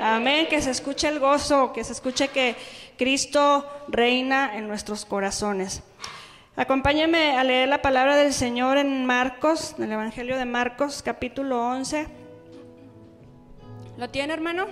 Amén, 0.00 0.46
que 0.48 0.60
se 0.60 0.70
escuche 0.70 1.08
el 1.08 1.18
gozo, 1.18 1.72
que 1.72 1.84
se 1.84 1.92
escuche 1.92 2.28
que 2.28 2.56
Cristo 2.96 3.66
reina 3.88 4.56
en 4.56 4.68
nuestros 4.68 5.04
corazones. 5.04 5.82
Acompáñame 6.56 7.36
a 7.36 7.44
leer 7.44 7.68
la 7.68 7.82
palabra 7.82 8.16
del 8.16 8.32
Señor 8.32 8.78
en 8.78 9.04
Marcos, 9.04 9.74
en 9.76 9.84
el 9.84 9.92
Evangelio 9.92 10.38
de 10.38 10.46
Marcos, 10.46 11.02
capítulo 11.02 11.66
11. 11.68 12.06
¿Lo 13.98 14.10
tiene, 14.10 14.32
hermano? 14.32 14.66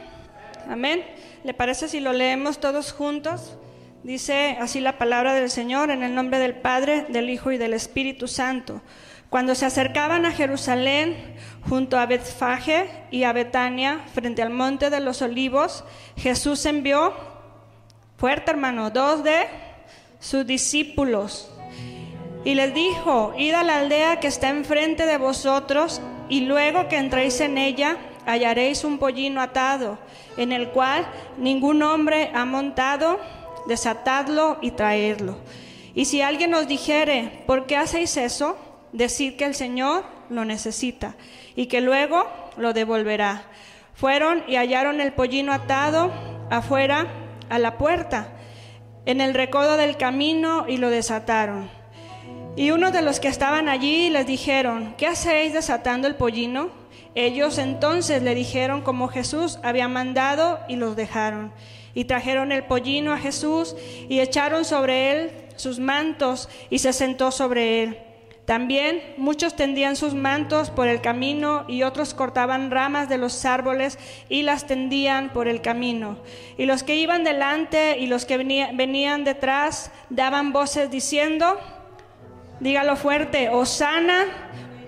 Amén. 0.69 1.05
¿Le 1.45 1.55
parece 1.55 1.89
si 1.89 2.01
lo 2.01 2.13
leemos 2.13 2.59
todos 2.59 2.93
juntos? 2.93 3.59
Dice 4.03 4.57
así 4.61 4.81
la 4.81 4.99
palabra 4.99 5.35
del 5.35 5.51
Señor 5.51 5.91
en 5.91 6.03
el 6.03 6.15
nombre 6.15 6.39
del 6.39 6.55
Padre, 6.55 7.07
del 7.09 7.31
Hijo 7.31 7.53
y 7.53 7.59
del 7.59 7.75
Espíritu 7.75 8.29
Santo. 8.29 8.83
Cuando 9.35 9.57
se 9.57 9.67
acercaban 9.67 10.27
a 10.27 10.31
Jerusalén, 10.31 11.35
junto 11.69 11.99
a 11.99 12.07
Betfage 12.07 12.89
y 13.11 13.25
a 13.25 13.33
Betania, 13.33 14.05
frente 14.15 14.43
al 14.43 14.51
monte 14.51 14.91
de 14.91 15.01
los 15.01 15.23
olivos, 15.23 15.83
Jesús 16.17 16.65
envió, 16.67 17.13
fuerte 18.17 18.53
hermano, 18.53 18.91
dos 18.91 19.25
de 19.25 19.49
sus 20.21 20.47
discípulos 20.47 21.53
y 22.45 22.55
les 22.55 22.73
dijo, 22.75 23.35
id 23.37 23.55
a 23.55 23.65
la 23.65 23.79
aldea 23.79 24.21
que 24.21 24.29
está 24.29 24.51
enfrente 24.51 25.05
de 25.05 25.19
vosotros, 25.19 26.01
y 26.29 26.43
luego 26.43 26.87
que 26.87 26.99
entréis 26.99 27.41
en 27.41 27.59
ella, 27.59 27.97
hallaréis 28.27 28.85
un 28.85 28.99
pollino 28.99 29.41
atado, 29.41 29.99
en 30.37 30.53
el 30.53 30.69
cual 30.69 31.09
ningún 31.39 31.83
hombre 31.83 32.31
ha 32.35 32.45
montado, 32.45 33.19
desatadlo 33.67 34.59
y 34.63 34.71
traedlo. 34.71 35.39
Y 35.93 36.05
si 36.05 36.23
alguien 36.23 36.55
os 36.55 36.69
dijere, 36.69 37.43
¿por 37.49 37.67
qué 37.67 37.77
hacéis 37.77 38.17
eso? 38.17 38.57
Decid 38.95 39.35
que 39.35 39.45
el 39.45 39.57
Señor 39.57 40.05
lo 40.31 40.45
necesita 40.45 41.17
y 41.57 41.67
que 41.67 41.81
luego 41.81 42.31
lo 42.57 42.73
devolverá. 42.73 43.43
Fueron 43.93 44.45
y 44.47 44.55
hallaron 44.55 45.01
el 45.01 45.13
pollino 45.13 45.53
atado 45.53 46.13
afuera 46.49 47.09
a 47.51 47.59
la 47.59 47.77
puerta, 47.77 48.29
en 49.05 49.21
el 49.21 49.35
recodo 49.35 49.77
del 49.77 49.97
camino, 49.97 50.67
y 50.69 50.77
lo 50.77 50.91
desataron. 50.91 51.69
Y 52.55 52.71
uno 52.71 52.93
de 52.93 53.03
los 53.03 53.19
que 53.19 53.27
estaban 53.27 53.69
allí 53.69 54.11
les 54.11 54.29
dijeron, 54.29 54.95
¿qué 54.97 55.09
hacéis 55.09 55.53
desatando 55.53 56.07
el 56.07 56.15
pollino? 56.15 56.71
Ellos 57.17 57.59
entonces 57.59 58.23
le 58.23 58.37
dijeron 58.37 58.83
como 58.83 59.09
Jesús 59.09 59.59
había 59.65 59.89
mandado 59.89 60.61
y 60.69 60.77
los 60.77 60.95
dejaron. 60.95 61.53
Y 61.95 62.05
trajeron 62.05 62.53
el 62.53 62.63
pollino 62.63 63.13
a 63.13 63.19
Jesús 63.19 63.75
y 64.09 64.21
echaron 64.21 64.65
sobre 64.65 65.11
él 65.11 65.33
sus 65.57 65.81
mantos 65.81 66.49
y 66.71 66.79
se 66.79 66.93
sentó 66.93 67.33
sobre 67.33 67.83
él. 67.83 67.99
También 68.45 69.03
muchos 69.17 69.57
tendían 69.57 69.97
sus 69.97 70.15
mantos 70.15 70.71
por 70.71 70.87
el 70.87 71.01
camino 71.01 71.65
y 71.67 71.83
otros 71.83 72.13
cortaban 72.13 72.71
ramas 72.71 73.09
de 73.09 73.17
los 73.17 73.45
árboles 73.47 73.99
y 74.29 74.43
las 74.43 74.67
tendían 74.67 75.31
por 75.33 75.49
el 75.49 75.63
camino. 75.63 76.19
Y 76.59 76.67
los 76.67 76.83
que 76.83 76.97
iban 76.97 77.25
delante 77.25 77.99
y 77.99 78.07
los 78.07 78.27
que 78.27 78.37
venían 78.37 79.25
detrás 79.25 79.91
daban 80.11 80.53
voces 80.53 80.91
diciendo, 80.91 81.59
Dígalo 82.61 82.97
fuerte, 82.97 83.49
Osana, 83.49 84.27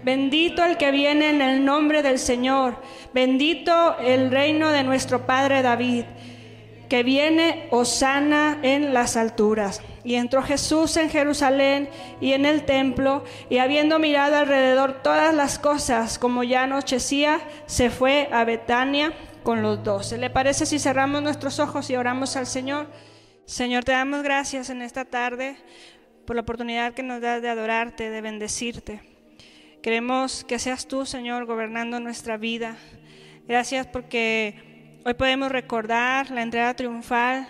bendito 0.04 0.62
el 0.62 0.76
que 0.76 0.90
viene 0.90 1.30
en 1.30 1.40
el 1.40 1.64
nombre 1.64 2.02
del 2.02 2.18
Señor, 2.18 2.76
bendito 3.12 3.98
el 3.98 4.30
reino 4.30 4.70
de 4.70 4.84
nuestro 4.84 5.26
Padre 5.26 5.62
David, 5.62 6.04
que 6.88 7.02
viene 7.02 7.68
Osana 7.70 8.58
en 8.62 8.94
las 8.94 9.16
alturas. 9.16 9.82
Y 10.06 10.14
entró 10.14 10.40
Jesús 10.40 10.96
en 10.96 11.10
Jerusalén 11.10 11.90
y 12.20 12.32
en 12.32 12.46
el 12.46 12.64
templo, 12.64 13.24
y 13.50 13.58
habiendo 13.58 13.98
mirado 13.98 14.36
alrededor 14.36 15.02
todas 15.02 15.34
las 15.34 15.58
cosas, 15.58 16.16
como 16.20 16.44
ya 16.44 16.62
anochecía, 16.62 17.40
se 17.66 17.90
fue 17.90 18.28
a 18.30 18.44
Betania 18.44 19.12
con 19.42 19.62
los 19.62 19.82
doce. 19.82 20.16
¿Le 20.16 20.30
parece 20.30 20.64
si 20.64 20.78
cerramos 20.78 21.22
nuestros 21.22 21.58
ojos 21.58 21.90
y 21.90 21.96
oramos 21.96 22.36
al 22.36 22.46
Señor? 22.46 22.86
Señor, 23.46 23.82
te 23.82 23.90
damos 23.90 24.22
gracias 24.22 24.70
en 24.70 24.80
esta 24.80 25.04
tarde 25.04 25.56
por 26.24 26.36
la 26.36 26.42
oportunidad 26.42 26.94
que 26.94 27.02
nos 27.02 27.20
das 27.20 27.42
de 27.42 27.48
adorarte, 27.48 28.08
de 28.08 28.20
bendecirte. 28.20 29.00
Queremos 29.82 30.44
que 30.44 30.60
seas 30.60 30.86
tú, 30.86 31.04
Señor, 31.04 31.46
gobernando 31.46 31.98
nuestra 31.98 32.36
vida. 32.36 32.76
Gracias 33.48 33.88
porque 33.88 35.00
hoy 35.04 35.14
podemos 35.14 35.50
recordar 35.50 36.30
la 36.30 36.42
entrada 36.42 36.74
triunfal 36.74 37.48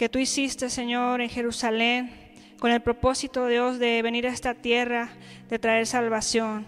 que 0.00 0.08
tú 0.08 0.18
hiciste, 0.18 0.70
Señor, 0.70 1.20
en 1.20 1.28
Jerusalén, 1.28 2.10
con 2.58 2.70
el 2.70 2.80
propósito, 2.80 3.46
Dios, 3.48 3.78
de 3.78 4.00
venir 4.00 4.26
a 4.26 4.30
esta 4.30 4.54
tierra, 4.54 5.10
de 5.50 5.58
traer 5.58 5.86
salvación. 5.86 6.64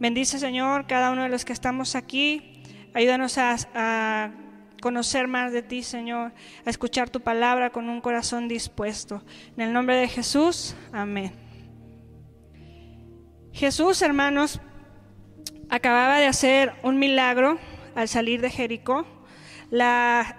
Bendice, 0.00 0.40
Señor, 0.40 0.88
cada 0.88 1.12
uno 1.12 1.22
de 1.22 1.28
los 1.28 1.44
que 1.44 1.52
estamos 1.52 1.94
aquí. 1.94 2.60
Ayúdanos 2.92 3.38
a, 3.38 4.32
conocer 4.80 5.28
más 5.28 5.52
de 5.52 5.62
ti, 5.62 5.84
Señor, 5.84 6.32
a 6.66 6.70
escuchar 6.70 7.08
tu 7.08 7.20
palabra 7.20 7.70
con 7.70 7.88
un 7.88 8.00
corazón 8.00 8.48
dispuesto. 8.48 9.22
En 9.56 9.62
el 9.62 9.72
nombre 9.72 9.94
de 9.94 10.08
Jesús, 10.08 10.74
amén. 10.92 11.30
Jesús, 13.52 14.02
hermanos, 14.02 14.60
acababa 15.70 16.18
de 16.18 16.26
hacer 16.26 16.72
un 16.82 16.98
milagro 16.98 17.60
al 17.94 18.08
salir 18.08 18.40
de 18.40 18.50
Jericó. 18.50 19.06
La, 19.70 20.36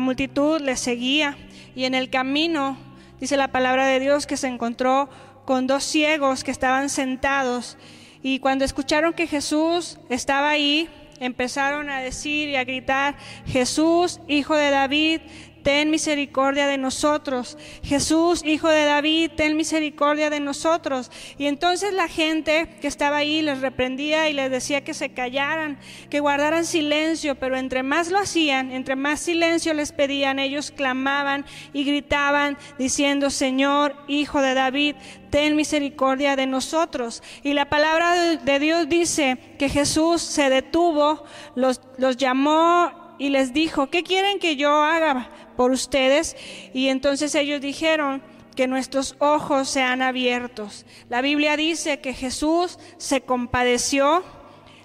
multitud 0.00 0.60
le 0.60 0.76
seguía 0.76 1.36
y 1.78 1.84
en 1.84 1.94
el 1.94 2.10
camino, 2.10 2.76
dice 3.20 3.36
la 3.36 3.52
palabra 3.52 3.86
de 3.86 4.00
Dios, 4.00 4.26
que 4.26 4.36
se 4.36 4.48
encontró 4.48 5.08
con 5.44 5.68
dos 5.68 5.84
ciegos 5.84 6.42
que 6.42 6.50
estaban 6.50 6.88
sentados. 6.88 7.78
Y 8.20 8.40
cuando 8.40 8.64
escucharon 8.64 9.12
que 9.12 9.28
Jesús 9.28 9.96
estaba 10.08 10.50
ahí, 10.50 10.88
empezaron 11.20 11.88
a 11.88 12.00
decir 12.00 12.48
y 12.48 12.56
a 12.56 12.64
gritar, 12.64 13.16
Jesús, 13.46 14.18
hijo 14.26 14.56
de 14.56 14.70
David, 14.70 15.20
ten 15.62 15.90
misericordia 15.90 16.66
de 16.66 16.78
nosotros. 16.78 17.58
Jesús, 17.82 18.42
hijo 18.44 18.68
de 18.68 18.84
David, 18.84 19.32
ten 19.36 19.56
misericordia 19.56 20.30
de 20.30 20.40
nosotros. 20.40 21.10
Y 21.36 21.46
entonces 21.46 21.92
la 21.92 22.08
gente 22.08 22.68
que 22.80 22.88
estaba 22.88 23.18
ahí 23.18 23.42
les 23.42 23.60
reprendía 23.60 24.28
y 24.28 24.32
les 24.32 24.50
decía 24.50 24.84
que 24.84 24.94
se 24.94 25.10
callaran, 25.10 25.78
que 26.10 26.20
guardaran 26.20 26.64
silencio, 26.64 27.34
pero 27.34 27.56
entre 27.56 27.82
más 27.82 28.10
lo 28.10 28.18
hacían, 28.18 28.72
entre 28.72 28.96
más 28.96 29.20
silencio 29.20 29.74
les 29.74 29.92
pedían, 29.92 30.38
ellos 30.38 30.70
clamaban 30.70 31.44
y 31.72 31.84
gritaban 31.84 32.58
diciendo, 32.78 33.30
Señor, 33.30 33.96
hijo 34.08 34.40
de 34.40 34.54
David, 34.54 34.96
ten 35.30 35.56
misericordia 35.56 36.36
de 36.36 36.46
nosotros. 36.46 37.22
Y 37.42 37.52
la 37.52 37.68
palabra 37.68 38.36
de 38.36 38.58
Dios 38.58 38.88
dice 38.88 39.38
que 39.58 39.68
Jesús 39.68 40.22
se 40.22 40.48
detuvo, 40.48 41.24
los, 41.54 41.80
los 41.96 42.16
llamó 42.16 43.07
y 43.18 43.30
les 43.30 43.52
dijo, 43.52 43.90
¿qué 43.90 44.02
quieren 44.02 44.38
que 44.38 44.56
yo 44.56 44.82
haga 44.82 45.30
por 45.56 45.70
ustedes? 45.70 46.36
Y 46.72 46.88
entonces 46.88 47.34
ellos 47.34 47.60
dijeron, 47.60 48.22
que 48.58 48.66
nuestros 48.66 49.14
ojos 49.20 49.68
sean 49.68 50.02
abiertos. 50.02 50.84
La 51.08 51.22
Biblia 51.22 51.56
dice 51.56 52.00
que 52.00 52.12
Jesús 52.12 52.80
se 52.96 53.20
compadeció, 53.20 54.24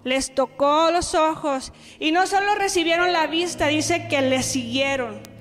les 0.04 0.36
tocó 0.36 0.92
los 0.92 1.16
ojos 1.16 1.74
y 2.00 2.12
no 2.12 2.28
solo 2.28 2.54
recibieron 2.54 3.12
la 3.12 3.26
vista, 3.26 3.70
dice 3.70 4.08
que 4.08 4.22
le 4.22 4.44
siguieron. 4.44 5.33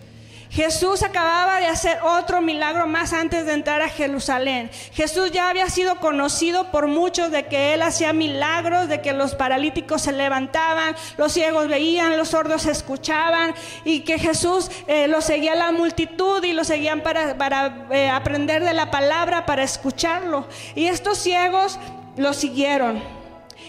Jesús 0.52 1.02
acababa 1.02 1.60
de 1.60 1.66
hacer 1.66 1.98
otro 2.02 2.42
milagro 2.42 2.86
más 2.86 3.14
antes 3.14 3.46
de 3.46 3.54
entrar 3.54 3.80
a 3.80 3.88
Jerusalén. 3.88 4.70
Jesús 4.92 5.30
ya 5.30 5.48
había 5.48 5.70
sido 5.70 5.98
conocido 5.98 6.70
por 6.70 6.88
muchos 6.88 7.30
de 7.30 7.46
que 7.46 7.72
él 7.72 7.80
hacía 7.80 8.12
milagros, 8.12 8.86
de 8.86 9.00
que 9.00 9.14
los 9.14 9.34
paralíticos 9.34 10.02
se 10.02 10.12
levantaban, 10.12 10.94
los 11.16 11.32
ciegos 11.32 11.68
veían, 11.68 12.18
los 12.18 12.28
sordos 12.28 12.66
escuchaban 12.66 13.54
y 13.86 14.00
que 14.00 14.18
Jesús 14.18 14.70
eh, 14.88 15.08
lo 15.08 15.22
seguía 15.22 15.54
la 15.54 15.72
multitud 15.72 16.44
y 16.44 16.52
lo 16.52 16.64
seguían 16.64 17.00
para, 17.00 17.38
para 17.38 17.86
eh, 17.90 18.10
aprender 18.10 18.62
de 18.62 18.74
la 18.74 18.90
palabra, 18.90 19.46
para 19.46 19.62
escucharlo. 19.62 20.46
Y 20.74 20.84
estos 20.84 21.16
ciegos 21.16 21.78
lo 22.18 22.34
siguieron. 22.34 23.02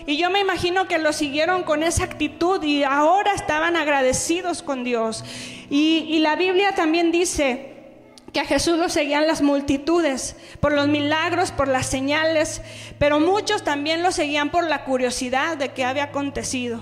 Y 0.06 0.18
yo 0.18 0.30
me 0.30 0.42
imagino 0.42 0.88
que 0.88 0.98
lo 0.98 1.14
siguieron 1.14 1.64
con 1.64 1.82
esa 1.82 2.04
actitud 2.04 2.62
y 2.62 2.84
ahora 2.84 3.34
estaban 3.34 3.78
agradecidos 3.78 4.62
con 4.62 4.84
Dios. 4.84 5.24
Y, 5.75 6.20
la 6.20 6.35
Biblia 6.35 6.75
también 6.75 7.11
dice 7.11 7.73
que 8.31 8.40
a 8.40 8.46
Jesús 8.46 8.78
lo 8.78 8.90
seguían 8.90 9.25
las 9.25 9.41
multitudes 9.41 10.35
por 10.59 10.72
los 10.72 10.87
milagros, 10.87 11.49
por 11.49 11.67
las 11.67 11.87
señales, 11.87 12.61
pero 12.99 13.20
muchos 13.20 13.64
también 13.64 14.03
lo 14.03 14.11
seguían 14.11 14.52
por 14.52 14.67
la 14.70 14.84
curiosidad 14.84 15.58
de 15.58 15.70
qué 15.70 15.84
había 15.84 16.03
acontecido 16.03 16.79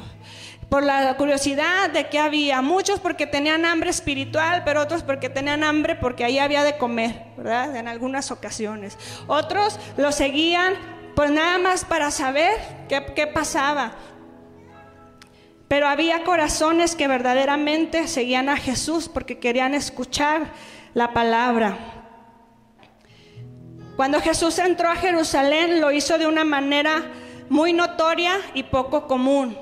por 0.67 0.83
la 0.83 1.15
curiosidad 1.17 1.89
de 1.89 2.07
qué 2.07 2.17
había, 2.17 2.61
muchos 2.61 3.01
porque 3.01 3.27
tenían 3.27 3.65
hambre 3.65 3.89
espiritual, 3.89 4.63
pero 4.63 4.81
otros 4.81 5.03
porque 5.03 5.29
tenían 5.29 5.65
hambre 5.65 5.95
porque 5.95 6.23
ahí 6.23 6.39
había 6.39 6.63
de 6.63 6.77
comer, 6.77 7.25
¿verdad? 7.35 7.75
En 7.75 7.89
algunas 7.89 8.31
ocasiones. 8.31 8.97
Otros 9.27 9.77
lo 9.97 10.13
seguían 10.13 10.75
pues 11.15 11.29
nada 11.29 11.57
más 11.57 11.83
para 11.83 12.09
saber 12.09 12.53
qué, 12.87 13.05
qué 13.15 13.27
pasaba, 13.27 13.95
pero 15.71 15.88
había 15.88 16.25
corazones 16.25 16.97
que 16.97 17.07
verdaderamente 17.07 18.09
seguían 18.09 18.50
a 18.50 18.57
Jesús 18.57 19.07
porque 19.07 19.39
querían 19.39 19.73
escuchar 19.73 20.51
la 20.94 21.13
palabra. 21.13 21.77
Cuando 23.95 24.19
Jesús 24.19 24.59
entró 24.59 24.89
a 24.89 24.97
Jerusalén 24.97 25.79
lo 25.79 25.94
hizo 25.94 26.18
de 26.18 26.27
una 26.27 26.44
manera 26.44 27.13
muy 27.47 27.71
notoria 27.71 28.33
y 28.53 28.63
poco 28.63 29.07
común. 29.07 29.57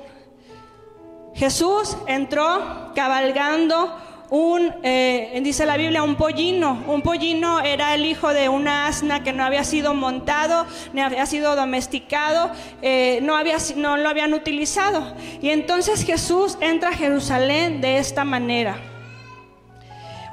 Jesús 1.36 1.96
entró 2.08 2.90
cabalgando 2.96 3.96
un, 4.30 4.72
eh, 4.84 5.40
dice 5.42 5.66
la 5.66 5.76
Biblia, 5.76 6.04
un 6.04 6.14
pollino. 6.14 6.84
Un 6.86 7.02
pollino 7.02 7.60
era 7.60 7.94
el 7.94 8.06
hijo 8.06 8.32
de 8.32 8.48
una 8.48 8.86
asna 8.86 9.24
que 9.24 9.32
no 9.32 9.44
había 9.44 9.64
sido 9.64 9.92
montado, 9.92 10.66
ni 10.92 11.00
había 11.00 11.26
sido 11.26 11.56
domesticado, 11.56 12.52
eh, 12.80 13.18
no, 13.22 13.36
había, 13.36 13.56
no 13.76 13.96
lo 13.96 14.08
habían 14.08 14.32
utilizado. 14.32 15.14
Y 15.42 15.50
entonces 15.50 16.04
Jesús 16.04 16.56
entra 16.60 16.90
a 16.90 16.92
Jerusalén 16.92 17.80
de 17.80 17.98
esta 17.98 18.24
manera. 18.24 18.78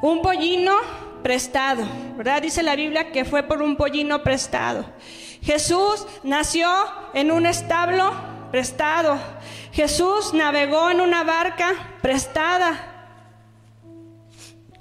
Un 0.04 0.22
pollino 0.22 0.76
prestado, 1.24 1.84
¿verdad? 2.16 2.44
Dice 2.44 2.62
la 2.62 2.76
Biblia 2.76 3.12
que 3.12 3.26
fue 3.26 3.44
por 3.44 3.64
un 3.64 3.76
pollino 3.76 4.22
prestado. 4.22 4.86
Jesús 5.42 6.06
nació 6.24 6.70
en 7.16 7.32
un 7.32 7.48
establo 7.48 8.14
prestado. 8.52 9.18
Jesús 9.72 10.34
navegó 10.34 10.92
en 10.92 11.02
una 11.02 11.24
barca 11.24 11.98
prestada. 12.02 12.97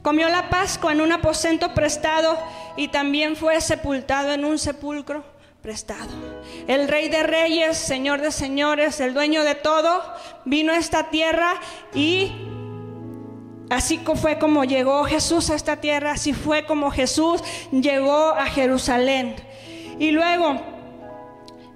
Comió 0.06 0.28
la 0.28 0.50
Pascua 0.50 0.92
en 0.92 1.00
un 1.00 1.10
aposento 1.10 1.74
prestado 1.74 2.38
y 2.76 2.86
también 2.86 3.34
fue 3.34 3.60
sepultado 3.60 4.30
en 4.30 4.44
un 4.44 4.56
sepulcro 4.56 5.24
prestado. 5.62 6.10
El 6.68 6.86
Rey 6.86 7.08
de 7.08 7.24
Reyes, 7.24 7.76
Señor 7.76 8.20
de 8.20 8.30
Señores, 8.30 9.00
el 9.00 9.14
dueño 9.14 9.42
de 9.42 9.56
todo, 9.56 10.00
vino 10.44 10.72
a 10.72 10.76
esta 10.76 11.10
tierra 11.10 11.54
y 11.92 12.30
así 13.68 14.00
fue 14.14 14.38
como 14.38 14.62
llegó 14.62 15.02
Jesús 15.06 15.50
a 15.50 15.56
esta 15.56 15.80
tierra, 15.80 16.12
así 16.12 16.32
fue 16.34 16.66
como 16.66 16.92
Jesús 16.92 17.42
llegó 17.72 18.28
a 18.28 18.46
Jerusalén. 18.46 19.34
Y 19.98 20.12
luego 20.12 20.60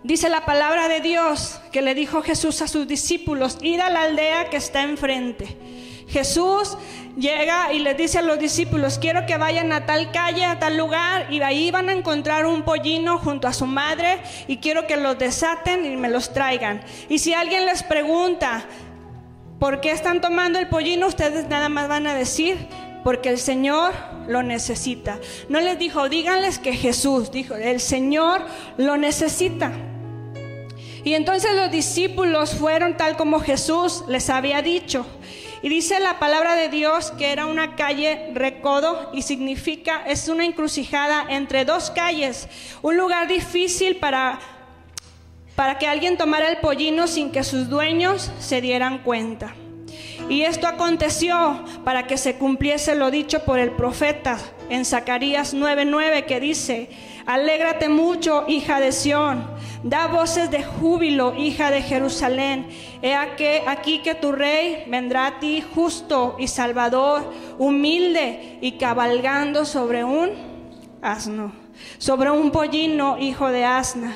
dice 0.04 0.28
la 0.28 0.46
palabra 0.46 0.86
de 0.86 1.00
Dios 1.00 1.60
que 1.72 1.82
le 1.82 1.96
dijo 1.96 2.22
Jesús 2.22 2.62
a 2.62 2.68
sus 2.68 2.86
discípulos, 2.86 3.58
id 3.60 3.80
a 3.80 3.90
la 3.90 4.02
aldea 4.02 4.50
que 4.50 4.56
está 4.58 4.82
enfrente. 4.82 5.79
Jesús 6.10 6.76
llega 7.16 7.72
y 7.72 7.78
les 7.78 7.96
dice 7.96 8.18
a 8.18 8.22
los 8.22 8.38
discípulos, 8.38 8.98
quiero 8.98 9.26
que 9.26 9.36
vayan 9.36 9.72
a 9.72 9.86
tal 9.86 10.10
calle, 10.10 10.44
a 10.44 10.58
tal 10.58 10.76
lugar, 10.76 11.32
y 11.32 11.40
ahí 11.42 11.70
van 11.70 11.88
a 11.88 11.92
encontrar 11.92 12.46
un 12.46 12.62
pollino 12.62 13.18
junto 13.18 13.46
a 13.48 13.52
su 13.52 13.66
madre, 13.66 14.20
y 14.46 14.58
quiero 14.58 14.86
que 14.86 14.96
los 14.96 15.18
desaten 15.18 15.84
y 15.84 15.96
me 15.96 16.08
los 16.08 16.32
traigan. 16.32 16.82
Y 17.08 17.18
si 17.18 17.34
alguien 17.34 17.66
les 17.66 17.82
pregunta, 17.82 18.64
¿por 19.58 19.80
qué 19.80 19.92
están 19.92 20.20
tomando 20.20 20.58
el 20.58 20.68
pollino? 20.68 21.06
Ustedes 21.06 21.48
nada 21.48 21.68
más 21.68 21.88
van 21.88 22.06
a 22.06 22.14
decir, 22.14 22.56
porque 23.04 23.28
el 23.28 23.38
Señor 23.38 23.92
lo 24.26 24.42
necesita. 24.42 25.18
No 25.48 25.60
les 25.60 25.78
dijo, 25.78 26.08
díganles 26.08 26.58
que 26.58 26.72
Jesús, 26.72 27.30
dijo, 27.30 27.54
el 27.54 27.80
Señor 27.80 28.42
lo 28.76 28.96
necesita. 28.96 29.72
Y 31.02 31.14
entonces 31.14 31.54
los 31.56 31.70
discípulos 31.70 32.54
fueron 32.54 32.96
tal 32.96 33.16
como 33.16 33.40
Jesús 33.40 34.04
les 34.06 34.28
había 34.28 34.60
dicho. 34.60 35.06
Y 35.62 35.68
dice 35.68 36.00
la 36.00 36.18
palabra 36.18 36.54
de 36.54 36.68
Dios 36.68 37.10
que 37.12 37.32
era 37.32 37.46
una 37.46 37.76
calle 37.76 38.30
recodo 38.32 39.10
y 39.12 39.22
significa, 39.22 40.02
es 40.06 40.28
una 40.28 40.46
encrucijada 40.46 41.26
entre 41.28 41.64
dos 41.64 41.90
calles, 41.90 42.48
un 42.80 42.96
lugar 42.96 43.28
difícil 43.28 43.96
para, 43.96 44.38
para 45.56 45.78
que 45.78 45.86
alguien 45.86 46.16
tomara 46.16 46.48
el 46.48 46.58
pollino 46.58 47.06
sin 47.06 47.30
que 47.30 47.44
sus 47.44 47.68
dueños 47.68 48.30
se 48.38 48.62
dieran 48.62 48.98
cuenta. 49.00 49.54
Y 50.28 50.42
esto 50.42 50.66
aconteció 50.66 51.64
para 51.84 52.06
que 52.06 52.16
se 52.16 52.36
cumpliese 52.36 52.94
lo 52.94 53.10
dicho 53.10 53.44
por 53.44 53.58
el 53.58 53.72
profeta 53.72 54.38
en 54.68 54.84
Zacarías 54.84 55.54
9:9 55.54 56.24
que 56.26 56.40
dice, 56.40 56.88
Alégrate 57.26 57.88
mucho, 57.88 58.44
hija 58.48 58.80
de 58.80 58.92
Sión, 58.92 59.44
da 59.82 60.06
voces 60.06 60.50
de 60.50 60.64
júbilo, 60.64 61.34
hija 61.36 61.70
de 61.70 61.82
Jerusalén. 61.82 62.68
He 63.02 63.14
aquí 63.14 64.00
que 64.02 64.14
tu 64.14 64.32
rey 64.32 64.84
vendrá 64.88 65.26
a 65.26 65.38
ti 65.38 65.62
justo 65.74 66.36
y 66.38 66.48
salvador, 66.48 67.32
humilde 67.58 68.58
y 68.60 68.72
cabalgando 68.72 69.64
sobre 69.64 70.02
un 70.04 70.30
asno, 71.02 71.52
sobre 71.98 72.30
un 72.30 72.50
pollino, 72.50 73.18
hijo 73.18 73.48
de 73.48 73.64
asna. 73.64 74.14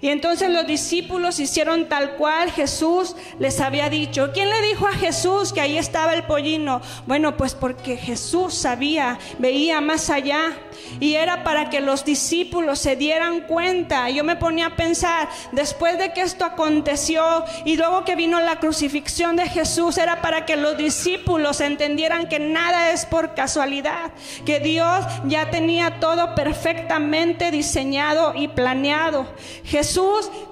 Y 0.00 0.08
entonces 0.08 0.50
los 0.50 0.66
discípulos 0.66 1.40
hicieron 1.40 1.88
tal 1.88 2.16
cual 2.16 2.50
Jesús 2.50 3.16
les 3.38 3.60
había 3.60 3.88
dicho. 3.88 4.30
¿Quién 4.32 4.50
le 4.50 4.60
dijo 4.62 4.86
a 4.86 4.92
Jesús 4.92 5.52
que 5.52 5.60
ahí 5.60 5.78
estaba 5.78 6.14
el 6.14 6.24
pollino? 6.24 6.80
Bueno, 7.06 7.36
pues 7.36 7.54
porque 7.54 7.96
Jesús 7.96 8.54
sabía, 8.54 9.18
veía 9.38 9.80
más 9.80 10.10
allá. 10.10 10.56
Y 11.00 11.14
era 11.14 11.42
para 11.44 11.70
que 11.70 11.80
los 11.80 12.04
discípulos 12.04 12.78
se 12.78 12.96
dieran 12.96 13.42
cuenta. 13.42 14.10
Yo 14.10 14.24
me 14.24 14.36
ponía 14.36 14.66
a 14.66 14.76
pensar, 14.76 15.28
después 15.52 15.98
de 15.98 16.12
que 16.12 16.22
esto 16.22 16.44
aconteció 16.44 17.44
y 17.64 17.76
luego 17.76 18.04
que 18.04 18.16
vino 18.16 18.40
la 18.40 18.60
crucifixión 18.60 19.36
de 19.36 19.48
Jesús, 19.48 19.98
era 19.98 20.20
para 20.22 20.44
que 20.44 20.56
los 20.56 20.76
discípulos 20.76 21.60
entendieran 21.60 22.28
que 22.28 22.38
nada 22.38 22.90
es 22.90 23.06
por 23.06 23.34
casualidad, 23.34 24.12
que 24.44 24.60
Dios 24.60 25.04
ya 25.24 25.50
tenía 25.50 25.98
todo 26.00 26.34
perfectamente 26.34 27.50
diseñado 27.50 28.34
y 28.34 28.48
planeado. 28.48 29.26
Jesús 29.64 29.95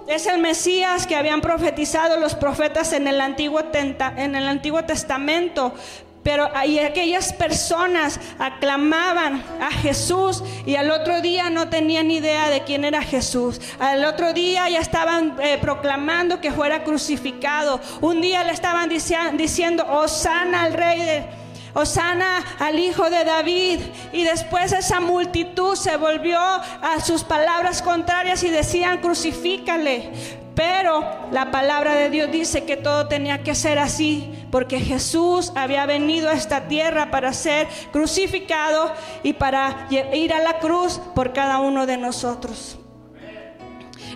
es 0.07 0.27
el 0.27 0.39
Mesías 0.39 1.07
que 1.07 1.17
habían 1.17 1.41
profetizado 1.41 2.19
los 2.19 2.35
profetas 2.35 2.93
en 2.93 3.09
el 3.09 3.21
Antiguo, 3.21 3.61
en 3.73 4.35
el 4.35 4.49
Antiguo 4.49 4.85
Testamento. 4.85 5.75
Pero 6.23 6.49
aquellas 6.57 7.35
personas 7.35 8.19
aclamaban 8.39 9.45
a 9.61 9.71
Jesús 9.71 10.43
y 10.65 10.77
al 10.77 10.91
otro 10.91 11.21
día 11.21 11.51
no 11.51 11.69
tenían 11.69 12.11
idea 12.11 12.49
de 12.49 12.65
quién 12.65 12.87
era 12.87 13.03
Jesús. 13.03 13.61
Al 13.79 14.07
otro 14.07 14.33
día 14.33 14.67
ya 14.71 14.81
estaban 14.81 15.37
eh, 15.43 15.59
proclamando 15.61 16.41
que 16.41 16.51
fuera 16.51 16.83
crucificado. 16.83 17.79
Un 18.01 18.23
día 18.23 18.43
le 18.43 18.53
estaban 18.53 18.89
diciendo, 18.89 19.85
Osana 19.87 20.63
al 20.63 20.73
rey 20.73 21.01
de 21.01 21.44
Osana 21.75 22.45
al 22.59 22.79
hijo 22.79 23.11
de 23.11 23.25
David. 23.25 23.81
Y 24.13 24.25
después 24.25 24.73
esa 24.73 25.01
multitud 25.01 25.77
se 25.77 25.97
volvió 25.97 26.39
a 26.41 27.01
sus 27.05 27.25
palabras 27.25 27.83
contrarias 27.83 28.43
y 28.43 28.51
decían, 28.51 29.01
crucifícale. 29.01 30.13
Pero 30.55 31.05
la 31.33 31.51
palabra 31.51 31.95
de 31.95 32.11
Dios 32.11 32.31
dice 32.31 32.65
que 32.65 32.77
todo 32.77 33.09
tenía 33.09 33.43
que 33.43 33.57
ser 33.57 33.81
así, 33.81 34.47
porque 34.53 34.79
Jesús 34.79 35.53
había 35.57 35.85
venido 35.85 36.31
a 36.31 36.35
esta 36.35 36.69
tierra 36.69 37.11
para 37.11 37.33
ser 37.33 37.67
crucificado 37.91 38.93
y 39.25 39.33
para 39.33 39.89
ir 39.91 40.33
a 40.33 40.39
la 40.39 40.61
cruz 40.61 41.01
por 41.15 41.33
cada 41.33 41.59
uno 41.59 41.87
de 41.87 41.97
nosotros. 41.97 42.79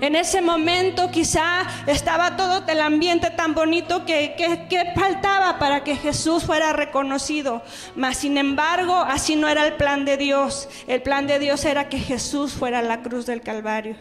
En 0.01 0.15
ese 0.15 0.41
momento 0.41 1.11
quizá 1.11 1.67
estaba 1.87 2.37
todo 2.37 2.63
el 2.69 2.81
ambiente 2.81 3.31
tan 3.31 3.55
bonito 3.55 4.05
que, 4.05 4.35
que, 4.37 4.93
faltaba 4.95 5.59
para 5.59 5.85
que 5.85 5.97
Jesús 5.97 6.45
fuera 6.45 6.73
reconocido. 6.73 7.63
Mas 7.97 8.19
sin 8.19 8.39
embargo, 8.39 8.95
así 8.95 9.37
no 9.37 9.49
era 9.49 9.67
el 9.67 9.75
plan 9.75 10.05
de 10.05 10.17
Dios. 10.17 10.69
El 10.87 11.03
plan 11.03 11.27
de 11.27 11.39
Dios 11.39 11.65
era 11.65 11.89
que 11.89 11.99
Jesús 11.99 12.53
fuera 12.53 12.83
la 12.83 13.03
cruz 13.03 13.27
del 13.27 13.41
Calvario. 13.41 13.97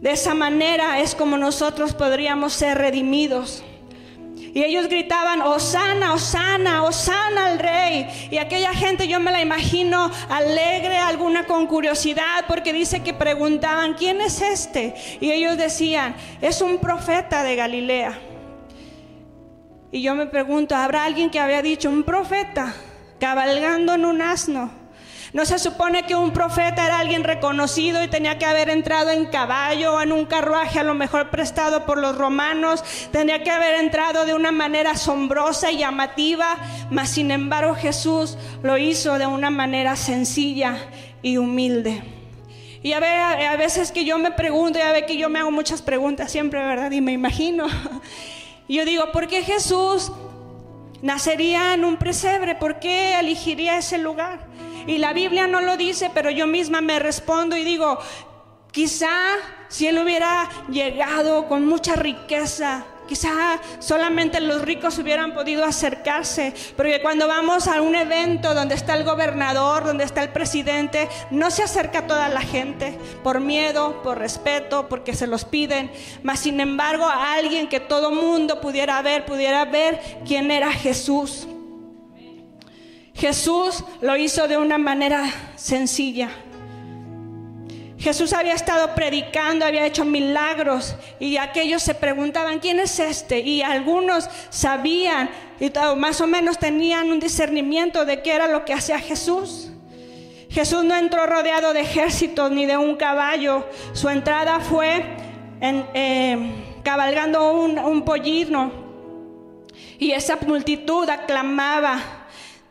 De 0.00 0.10
esa 0.10 0.34
manera 0.34 1.00
es 1.00 1.14
como 1.14 1.36
nosotros 1.36 1.94
podríamos 1.94 2.52
ser 2.52 2.78
redimidos. 2.78 3.62
Y 4.54 4.62
ellos 4.62 4.88
gritaban, 4.88 5.40
Osana, 5.40 6.12
Osana, 6.12 6.82
Osana 6.82 7.46
al 7.46 7.58
rey. 7.58 8.28
Y 8.30 8.36
aquella 8.36 8.74
gente 8.74 9.08
yo 9.08 9.18
me 9.18 9.32
la 9.32 9.40
imagino 9.40 10.10
alegre, 10.28 10.98
alguna 10.98 11.46
con 11.46 11.66
curiosidad, 11.66 12.44
porque 12.46 12.72
dice 12.72 13.02
que 13.02 13.14
preguntaban, 13.14 13.94
¿quién 13.94 14.20
es 14.20 14.42
este? 14.42 14.94
Y 15.20 15.30
ellos 15.32 15.56
decían, 15.56 16.14
es 16.42 16.60
un 16.60 16.78
profeta 16.78 17.42
de 17.42 17.56
Galilea. 17.56 18.18
Y 19.90 20.02
yo 20.02 20.14
me 20.14 20.26
pregunto, 20.26 20.74
¿habrá 20.74 21.04
alguien 21.04 21.30
que 21.30 21.40
había 21.40 21.62
dicho, 21.62 21.88
un 21.88 22.02
profeta 22.02 22.74
cabalgando 23.18 23.94
en 23.94 24.04
un 24.04 24.20
asno? 24.20 24.81
No 25.32 25.46
se 25.46 25.58
supone 25.58 26.02
que 26.02 26.14
un 26.14 26.32
profeta 26.32 26.84
era 26.84 26.98
alguien 26.98 27.24
reconocido 27.24 28.04
y 28.04 28.08
tenía 28.08 28.38
que 28.38 28.44
haber 28.44 28.68
entrado 28.68 29.08
en 29.08 29.24
caballo 29.24 29.94
o 29.94 30.00
en 30.02 30.12
un 30.12 30.26
carruaje 30.26 30.78
a 30.78 30.82
lo 30.82 30.92
mejor 30.92 31.30
prestado 31.30 31.86
por 31.86 31.96
los 31.96 32.18
romanos, 32.18 32.84
tenía 33.12 33.42
que 33.42 33.50
haber 33.50 33.76
entrado 33.76 34.26
de 34.26 34.34
una 34.34 34.52
manera 34.52 34.90
asombrosa 34.90 35.72
y 35.72 35.78
llamativa, 35.78 36.58
mas 36.90 37.10
sin 37.10 37.30
embargo 37.30 37.74
Jesús 37.74 38.36
lo 38.62 38.76
hizo 38.76 39.18
de 39.18 39.26
una 39.26 39.48
manera 39.48 39.96
sencilla 39.96 40.76
y 41.22 41.38
humilde. 41.38 42.02
Y 42.82 42.92
a, 42.92 43.00
veces 43.56 43.90
que 43.90 44.04
yo 44.04 44.18
me 44.18 44.32
pregunto, 44.32 44.80
a 44.82 44.92
veces 44.92 45.06
que 45.06 45.16
yo 45.16 45.30
me 45.30 45.38
hago 45.38 45.50
muchas 45.50 45.80
preguntas 45.80 46.30
siempre, 46.30 46.62
¿verdad? 46.62 46.90
Y 46.90 47.00
me 47.00 47.12
imagino. 47.12 47.66
Yo 48.68 48.84
digo, 48.84 49.12
¿por 49.12 49.28
qué 49.28 49.42
Jesús 49.42 50.10
nacería 51.02 51.74
en 51.74 51.84
un 51.84 51.96
presebre? 51.96 52.54
¿Por 52.54 52.80
qué 52.80 53.18
elegiría 53.20 53.76
ese 53.76 53.98
lugar? 53.98 54.51
Y 54.86 54.98
la 54.98 55.12
Biblia 55.12 55.46
no 55.46 55.60
lo 55.60 55.76
dice, 55.76 56.10
pero 56.12 56.30
yo 56.30 56.46
misma 56.46 56.80
me 56.80 56.98
respondo 56.98 57.56
y 57.56 57.64
digo, 57.64 57.98
quizá 58.70 59.10
si 59.68 59.86
él 59.86 59.98
hubiera 59.98 60.48
llegado 60.68 61.48
con 61.48 61.66
mucha 61.66 61.94
riqueza, 61.94 62.84
quizá 63.06 63.60
solamente 63.78 64.40
los 64.40 64.62
ricos 64.62 64.98
hubieran 64.98 65.34
podido 65.34 65.64
acercarse, 65.64 66.54
porque 66.76 67.00
cuando 67.02 67.28
vamos 67.28 67.68
a 67.68 67.80
un 67.82 67.94
evento 67.94 68.54
donde 68.54 68.74
está 68.74 68.94
el 68.94 69.04
gobernador, 69.04 69.84
donde 69.84 70.04
está 70.04 70.22
el 70.22 70.30
presidente, 70.30 71.08
no 71.30 71.50
se 71.50 71.62
acerca 71.62 72.06
toda 72.06 72.28
la 72.28 72.40
gente 72.40 72.98
por 73.22 73.40
miedo, 73.40 74.02
por 74.02 74.18
respeto, 74.18 74.88
porque 74.88 75.14
se 75.14 75.26
los 75.26 75.44
piden, 75.44 75.90
mas 76.22 76.40
sin 76.40 76.60
embargo 76.60 77.04
a 77.04 77.34
alguien 77.34 77.68
que 77.68 77.80
todo 77.80 78.10
mundo 78.10 78.60
pudiera 78.60 79.00
ver, 79.02 79.24
pudiera 79.24 79.64
ver 79.64 80.00
quién 80.26 80.50
era 80.50 80.72
Jesús. 80.72 81.46
Jesús 83.14 83.84
lo 84.00 84.16
hizo 84.16 84.48
de 84.48 84.56
una 84.56 84.78
manera 84.78 85.24
sencilla. 85.56 86.30
Jesús 88.02 88.32
había 88.32 88.54
estado 88.54 88.96
predicando, 88.96 89.64
había 89.64 89.86
hecho 89.86 90.04
milagros 90.04 90.96
y 91.20 91.36
aquellos 91.36 91.84
se 91.84 91.94
preguntaban, 91.94 92.58
¿quién 92.58 92.80
es 92.80 92.98
este? 92.98 93.38
Y 93.38 93.62
algunos 93.62 94.28
sabían 94.50 95.30
y 95.60 95.70
más 95.96 96.20
o 96.20 96.26
menos 96.26 96.58
tenían 96.58 97.12
un 97.12 97.20
discernimiento 97.20 98.04
de 98.04 98.20
qué 98.20 98.32
era 98.32 98.48
lo 98.48 98.64
que 98.64 98.72
hacía 98.72 98.98
Jesús. 98.98 99.70
Jesús 100.50 100.82
no 100.84 100.96
entró 100.96 101.26
rodeado 101.26 101.72
de 101.72 101.82
ejércitos 101.82 102.50
ni 102.50 102.66
de 102.66 102.76
un 102.76 102.96
caballo. 102.96 103.68
Su 103.92 104.08
entrada 104.08 104.58
fue 104.58 105.04
eh, 105.60 106.52
cabalgando 106.82 107.52
un, 107.52 107.78
un 107.78 108.02
pollino. 108.02 108.72
Y 110.00 110.10
esa 110.10 110.36
multitud 110.44 111.08
aclamaba 111.08 112.21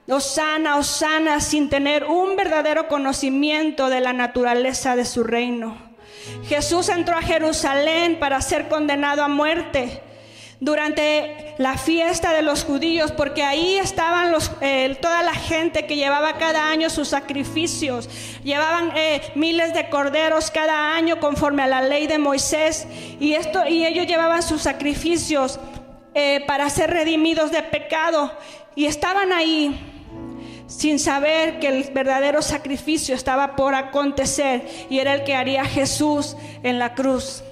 Osana, 0.07 0.77
Osana, 0.77 1.39
sin 1.39 1.69
tener 1.69 2.05
un 2.05 2.35
verdadero 2.35 2.87
conocimiento 2.87 3.89
de 3.89 4.01
la 4.01 4.13
naturaleza 4.13 4.95
de 4.95 5.05
su 5.05 5.23
reino. 5.23 5.77
Jesús 6.47 6.89
entró 6.89 7.17
a 7.17 7.21
Jerusalén 7.21 8.19
para 8.19 8.41
ser 8.41 8.67
condenado 8.67 9.23
a 9.23 9.27
muerte 9.27 10.01
durante 10.59 11.55
la 11.57 11.75
fiesta 11.75 12.33
de 12.33 12.43
los 12.43 12.63
judíos, 12.63 13.11
porque 13.11 13.41
ahí 13.41 13.77
estaban 13.77 14.31
los, 14.31 14.51
eh, 14.61 14.95
toda 15.01 15.23
la 15.23 15.33
gente 15.33 15.87
que 15.87 15.95
llevaba 15.95 16.37
cada 16.37 16.69
año 16.69 16.91
sus 16.91 17.07
sacrificios, 17.07 18.07
llevaban 18.43 18.91
eh, 18.95 19.21
miles 19.33 19.73
de 19.73 19.89
corderos 19.89 20.51
cada 20.51 20.95
año 20.95 21.19
conforme 21.19 21.63
a 21.63 21.67
la 21.67 21.81
ley 21.81 22.05
de 22.05 22.19
Moisés, 22.19 22.87
y, 23.19 23.33
esto, 23.33 23.67
y 23.67 23.87
ellos 23.87 24.05
llevaban 24.05 24.43
sus 24.43 24.61
sacrificios 24.61 25.59
eh, 26.13 26.43
para 26.45 26.69
ser 26.69 26.91
redimidos 26.91 27.51
de 27.51 27.63
pecado, 27.63 28.31
y 28.75 28.85
estaban 28.85 29.33
ahí 29.33 29.90
sin 30.71 30.99
saber 30.99 31.59
que 31.59 31.67
el 31.67 31.83
verdadero 31.91 32.41
sacrificio 32.41 33.13
estaba 33.13 33.57
por 33.57 33.75
acontecer 33.75 34.65
y 34.89 34.99
era 34.99 35.13
el 35.13 35.25
que 35.25 35.35
haría 35.35 35.65
Jesús 35.65 36.37
en 36.63 36.79
la 36.79 36.95
cruz. 36.95 37.43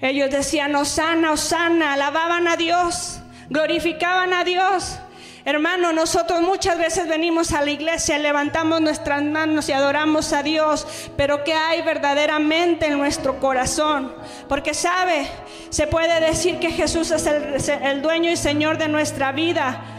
Ellos 0.00 0.30
decían, 0.30 0.74
Osana, 0.76 1.32
Osana, 1.32 1.94
alababan 1.94 2.46
a 2.46 2.56
Dios, 2.56 3.18
glorificaban 3.50 4.32
a 4.32 4.44
Dios. 4.44 4.96
Hermano, 5.44 5.92
nosotros 5.92 6.40
muchas 6.40 6.78
veces 6.78 7.08
venimos 7.08 7.52
a 7.52 7.62
la 7.62 7.70
iglesia, 7.70 8.16
levantamos 8.18 8.80
nuestras 8.80 9.22
manos 9.22 9.68
y 9.68 9.72
adoramos 9.72 10.32
a 10.32 10.42
Dios, 10.42 10.86
pero 11.16 11.42
¿qué 11.42 11.52
hay 11.52 11.82
verdaderamente 11.82 12.86
en 12.86 12.98
nuestro 12.98 13.40
corazón? 13.40 14.12
Porque 14.48 14.72
sabe, 14.72 15.26
se 15.70 15.86
puede 15.88 16.20
decir 16.20 16.58
que 16.58 16.70
Jesús 16.70 17.10
es 17.10 17.26
el, 17.26 17.56
el 17.82 18.02
dueño 18.02 18.30
y 18.30 18.36
Señor 18.36 18.78
de 18.78 18.88
nuestra 18.88 19.32
vida, 19.32 19.95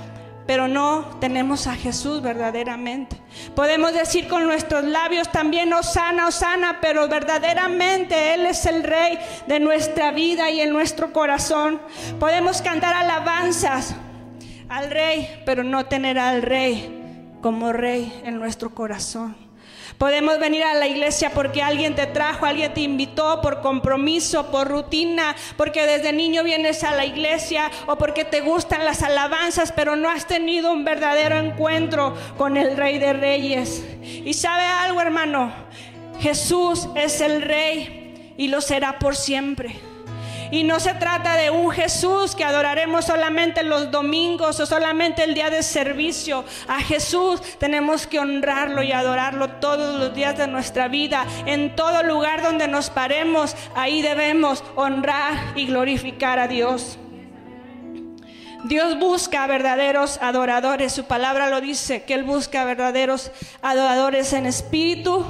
pero 0.47 0.67
no 0.67 1.17
tenemos 1.19 1.67
a 1.67 1.75
Jesús 1.75 2.21
verdaderamente. 2.21 3.21
Podemos 3.53 3.93
decir 3.93 4.27
con 4.27 4.45
nuestros 4.45 4.85
labios 4.85 5.31
también, 5.31 5.73
Osana, 5.73 6.27
Osana, 6.27 6.79
pero 6.81 7.07
verdaderamente 7.07 8.33
Él 8.33 8.45
es 8.45 8.65
el 8.65 8.83
Rey 8.83 9.19
de 9.47 9.59
nuestra 9.59 10.11
vida 10.11 10.49
y 10.49 10.61
en 10.61 10.71
nuestro 10.71 11.11
corazón. 11.11 11.81
Podemos 12.19 12.61
cantar 12.61 12.93
alabanzas 12.93 13.93
al 14.69 14.89
Rey, 14.89 15.43
pero 15.45 15.63
no 15.63 15.85
tener 15.85 16.17
al 16.17 16.41
Rey 16.41 17.35
como 17.41 17.73
Rey 17.73 18.21
en 18.23 18.39
nuestro 18.39 18.73
corazón. 18.73 19.46
Podemos 19.97 20.39
venir 20.39 20.63
a 20.63 20.75
la 20.75 20.87
iglesia 20.87 21.31
porque 21.33 21.63
alguien 21.63 21.95
te 21.95 22.05
trajo, 22.05 22.45
alguien 22.45 22.73
te 22.73 22.81
invitó 22.81 23.41
por 23.41 23.61
compromiso, 23.61 24.51
por 24.51 24.67
rutina, 24.67 25.35
porque 25.55 25.87
desde 25.87 26.13
niño 26.13 26.43
vienes 26.43 26.83
a 26.83 26.91
la 26.91 27.05
iglesia 27.05 27.71
o 27.87 27.97
porque 27.97 28.23
te 28.23 28.41
gustan 28.41 28.85
las 28.85 29.01
alabanzas, 29.01 29.71
pero 29.71 29.95
no 29.95 30.09
has 30.09 30.27
tenido 30.27 30.71
un 30.71 30.85
verdadero 30.85 31.37
encuentro 31.39 32.15
con 32.37 32.57
el 32.57 32.77
Rey 32.77 32.99
de 32.99 33.13
Reyes. 33.13 33.83
Y 34.03 34.33
sabe 34.35 34.63
algo, 34.63 35.01
hermano, 35.01 35.51
Jesús 36.19 36.87
es 36.95 37.19
el 37.21 37.41
Rey 37.41 38.33
y 38.37 38.49
lo 38.49 38.61
será 38.61 38.99
por 38.99 39.15
siempre. 39.15 39.86
Y 40.51 40.63
no 40.63 40.79
se 40.79 40.93
trata 40.93 41.35
de 41.35 41.49
un 41.49 41.71
Jesús 41.71 42.35
que 42.35 42.43
adoraremos 42.43 43.05
solamente 43.05 43.63
los 43.63 43.91
domingos 43.91 44.59
o 44.59 44.65
solamente 44.65 45.23
el 45.23 45.33
día 45.33 45.49
de 45.49 45.63
servicio. 45.63 46.45
A 46.67 46.79
Jesús 46.81 47.41
tenemos 47.59 48.07
que 48.07 48.19
honrarlo 48.19 48.83
y 48.83 48.91
adorarlo 48.91 49.49
todos 49.59 49.99
los 49.99 50.13
días 50.13 50.37
de 50.37 50.47
nuestra 50.47 50.87
vida. 50.87 51.25
En 51.45 51.75
todo 51.75 52.03
lugar 52.03 52.41
donde 52.41 52.67
nos 52.67 52.89
paremos, 52.89 53.55
ahí 53.75 54.01
debemos 54.01 54.63
honrar 54.75 55.53
y 55.55 55.67
glorificar 55.67 56.39
a 56.39 56.47
Dios. 56.47 56.97
Dios 58.63 58.97
busca 58.99 59.45
verdaderos 59.47 60.19
adoradores. 60.21 60.91
Su 60.91 61.05
palabra 61.05 61.49
lo 61.49 61.61
dice, 61.61 62.03
que 62.03 62.13
Él 62.13 62.23
busca 62.23 62.65
verdaderos 62.65 63.31
adoradores 63.61 64.33
en 64.33 64.45
espíritu 64.45 65.25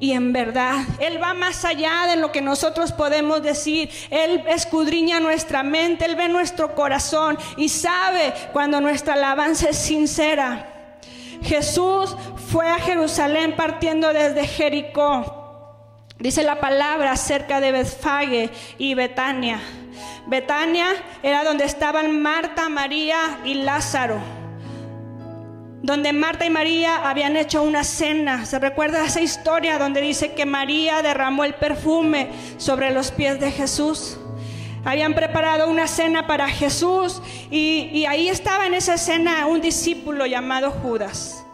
y 0.00 0.12
en 0.12 0.32
verdad. 0.32 0.80
Él 1.00 1.22
va 1.22 1.34
más 1.34 1.64
allá 1.64 2.06
de 2.08 2.16
lo 2.16 2.32
que 2.32 2.40
nosotros 2.40 2.92
podemos 2.92 3.42
decir. 3.42 3.90
Él 4.10 4.44
escudriña 4.48 5.20
nuestra 5.20 5.62
mente, 5.62 6.04
Él 6.04 6.16
ve 6.16 6.28
nuestro 6.28 6.74
corazón 6.74 7.38
y 7.56 7.68
sabe 7.68 8.32
cuando 8.52 8.80
nuestra 8.80 9.14
alabanza 9.14 9.70
es 9.70 9.78
sincera. 9.78 10.74
Jesús 11.42 12.16
fue 12.50 12.68
a 12.68 12.78
Jerusalén 12.78 13.54
partiendo 13.56 14.12
desde 14.12 14.46
Jericó. 14.46 15.34
Dice 16.18 16.42
la 16.42 16.58
palabra 16.60 17.12
acerca 17.12 17.60
de 17.60 17.70
Betfage 17.70 18.50
y 18.76 18.94
Betania. 18.94 19.60
Betania 20.26 20.88
era 21.22 21.44
donde 21.44 21.64
estaban 21.64 22.20
Marta, 22.20 22.68
María 22.68 23.38
y 23.44 23.54
Lázaro. 23.54 24.37
Donde 25.82 26.12
Marta 26.12 26.44
y 26.44 26.50
María 26.50 27.08
habían 27.08 27.36
hecho 27.36 27.62
una 27.62 27.84
cena. 27.84 28.46
¿Se 28.46 28.58
recuerda 28.58 29.04
esa 29.04 29.20
historia 29.20 29.78
donde 29.78 30.00
dice 30.00 30.32
que 30.32 30.44
María 30.44 31.02
derramó 31.02 31.44
el 31.44 31.54
perfume 31.54 32.30
sobre 32.58 32.90
los 32.90 33.10
pies 33.10 33.38
de 33.40 33.50
Jesús? 33.50 34.18
Habían 34.84 35.14
preparado 35.14 35.68
una 35.68 35.86
cena 35.86 36.26
para 36.26 36.48
Jesús 36.48 37.22
y, 37.50 37.90
y 37.92 38.06
ahí 38.06 38.28
estaba 38.28 38.66
en 38.66 38.74
esa 38.74 38.96
cena 38.96 39.46
un 39.46 39.60
discípulo 39.60 40.26
llamado 40.26 40.70
Judas 40.70 41.44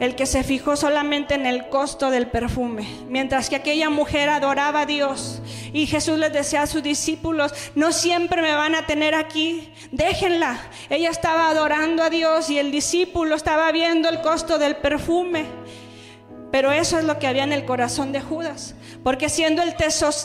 el 0.00 0.16
que 0.16 0.26
se 0.26 0.42
fijó 0.42 0.76
solamente 0.76 1.34
en 1.34 1.46
el 1.46 1.68
costo 1.68 2.10
del 2.10 2.26
perfume, 2.26 2.86
mientras 3.08 3.48
que 3.48 3.56
aquella 3.56 3.90
mujer 3.90 4.28
adoraba 4.28 4.82
a 4.82 4.86
Dios. 4.86 5.40
Y 5.72 5.86
Jesús 5.86 6.18
les 6.18 6.32
decía 6.32 6.62
a 6.62 6.66
sus 6.66 6.82
discípulos, 6.82 7.52
no 7.74 7.92
siempre 7.92 8.42
me 8.42 8.54
van 8.54 8.74
a 8.74 8.86
tener 8.86 9.14
aquí, 9.14 9.72
déjenla. 9.92 10.60
Ella 10.90 11.10
estaba 11.10 11.48
adorando 11.48 12.02
a 12.02 12.10
Dios 12.10 12.50
y 12.50 12.58
el 12.58 12.70
discípulo 12.72 13.36
estaba 13.36 13.70
viendo 13.72 14.08
el 14.08 14.20
costo 14.20 14.58
del 14.58 14.76
perfume. 14.76 15.46
Pero 16.50 16.70
eso 16.70 16.98
es 16.98 17.04
lo 17.04 17.18
que 17.18 17.26
había 17.26 17.42
en 17.42 17.52
el 17.52 17.64
corazón 17.64 18.12
de 18.12 18.20
Judas. 18.20 18.76
Porque 19.02 19.28
siendo 19.28 19.62
el, 19.62 19.74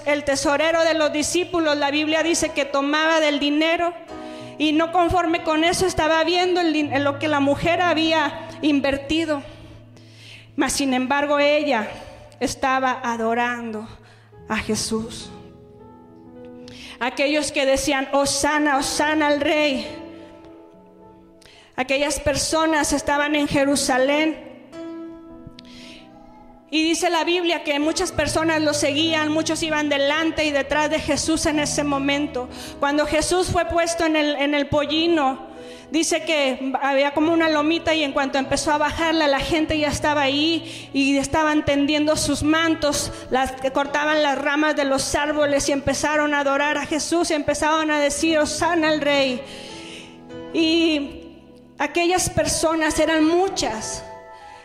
el 0.05 0.23
tesorero 0.23 0.83
de 0.83 0.93
los 0.93 1.11
discípulos, 1.11 1.75
la 1.77 1.89
Biblia 1.89 2.21
dice 2.21 2.49
que 2.49 2.65
tomaba 2.65 3.19
del 3.19 3.39
dinero 3.39 3.93
y 4.59 4.73
no 4.73 4.91
conforme 4.91 5.41
con 5.43 5.63
eso 5.63 5.87
estaba 5.87 6.23
viendo 6.23 6.61
lo 6.61 7.17
que 7.17 7.27
la 7.27 7.39
mujer 7.39 7.81
había 7.81 8.47
invertido. 8.61 9.41
Mas 10.59 10.73
sin 10.73 10.93
embargo 10.93 11.39
ella 11.39 11.87
estaba 12.41 12.99
adorando 13.01 13.87
a 14.49 14.57
Jesús. 14.57 15.29
Aquellos 16.99 17.53
que 17.53 17.65
decían, 17.65 18.09
Osana, 18.11 18.75
Osana 18.75 19.27
al 19.27 19.39
rey. 19.39 19.87
Aquellas 21.77 22.19
personas 22.19 22.91
estaban 22.91 23.35
en 23.35 23.47
Jerusalén. 23.47 24.67
Y 26.69 26.83
dice 26.83 27.09
la 27.09 27.23
Biblia 27.23 27.63
que 27.63 27.79
muchas 27.79 28.11
personas 28.11 28.61
lo 28.61 28.73
seguían, 28.73 29.31
muchos 29.31 29.63
iban 29.63 29.87
delante 29.87 30.43
y 30.43 30.51
detrás 30.51 30.89
de 30.89 30.99
Jesús 30.99 31.45
en 31.45 31.59
ese 31.59 31.85
momento. 31.85 32.49
Cuando 32.81 33.05
Jesús 33.05 33.47
fue 33.47 33.63
puesto 33.63 34.05
en 34.05 34.17
el, 34.17 34.35
en 34.35 34.53
el 34.53 34.67
pollino, 34.67 35.48
dice 35.91 36.23
que 36.23 36.73
había 36.81 37.13
como 37.13 37.33
una 37.33 37.49
lomita 37.49 37.93
y 37.93 38.03
en 38.03 38.11
cuanto 38.11 38.37
empezó 38.37 38.71
a 38.71 38.77
bajarla 38.77 39.27
la 39.27 39.39
gente 39.39 39.77
ya 39.77 39.87
estaba 39.87 40.21
ahí 40.21 40.89
y 40.93 41.17
estaban 41.17 41.65
tendiendo 41.65 42.15
sus 42.15 42.43
mantos, 42.43 43.11
las 43.29 43.51
que 43.53 43.71
cortaban 43.71 44.21
las 44.23 44.37
ramas 44.37 44.75
de 44.75 44.85
los 44.85 45.15
árboles 45.15 45.67
y 45.69 45.71
empezaron 45.71 46.33
a 46.33 46.41
adorar 46.41 46.77
a 46.77 46.85
Jesús 46.85 47.31
y 47.31 47.33
empezaron 47.33 47.91
a 47.91 47.99
decir, 47.99 48.37
Osana 48.37 48.89
al 48.89 49.01
rey. 49.01 49.41
Y 50.53 51.37
aquellas 51.77 52.29
personas 52.29 52.99
eran 52.99 53.25
muchas. 53.25 54.03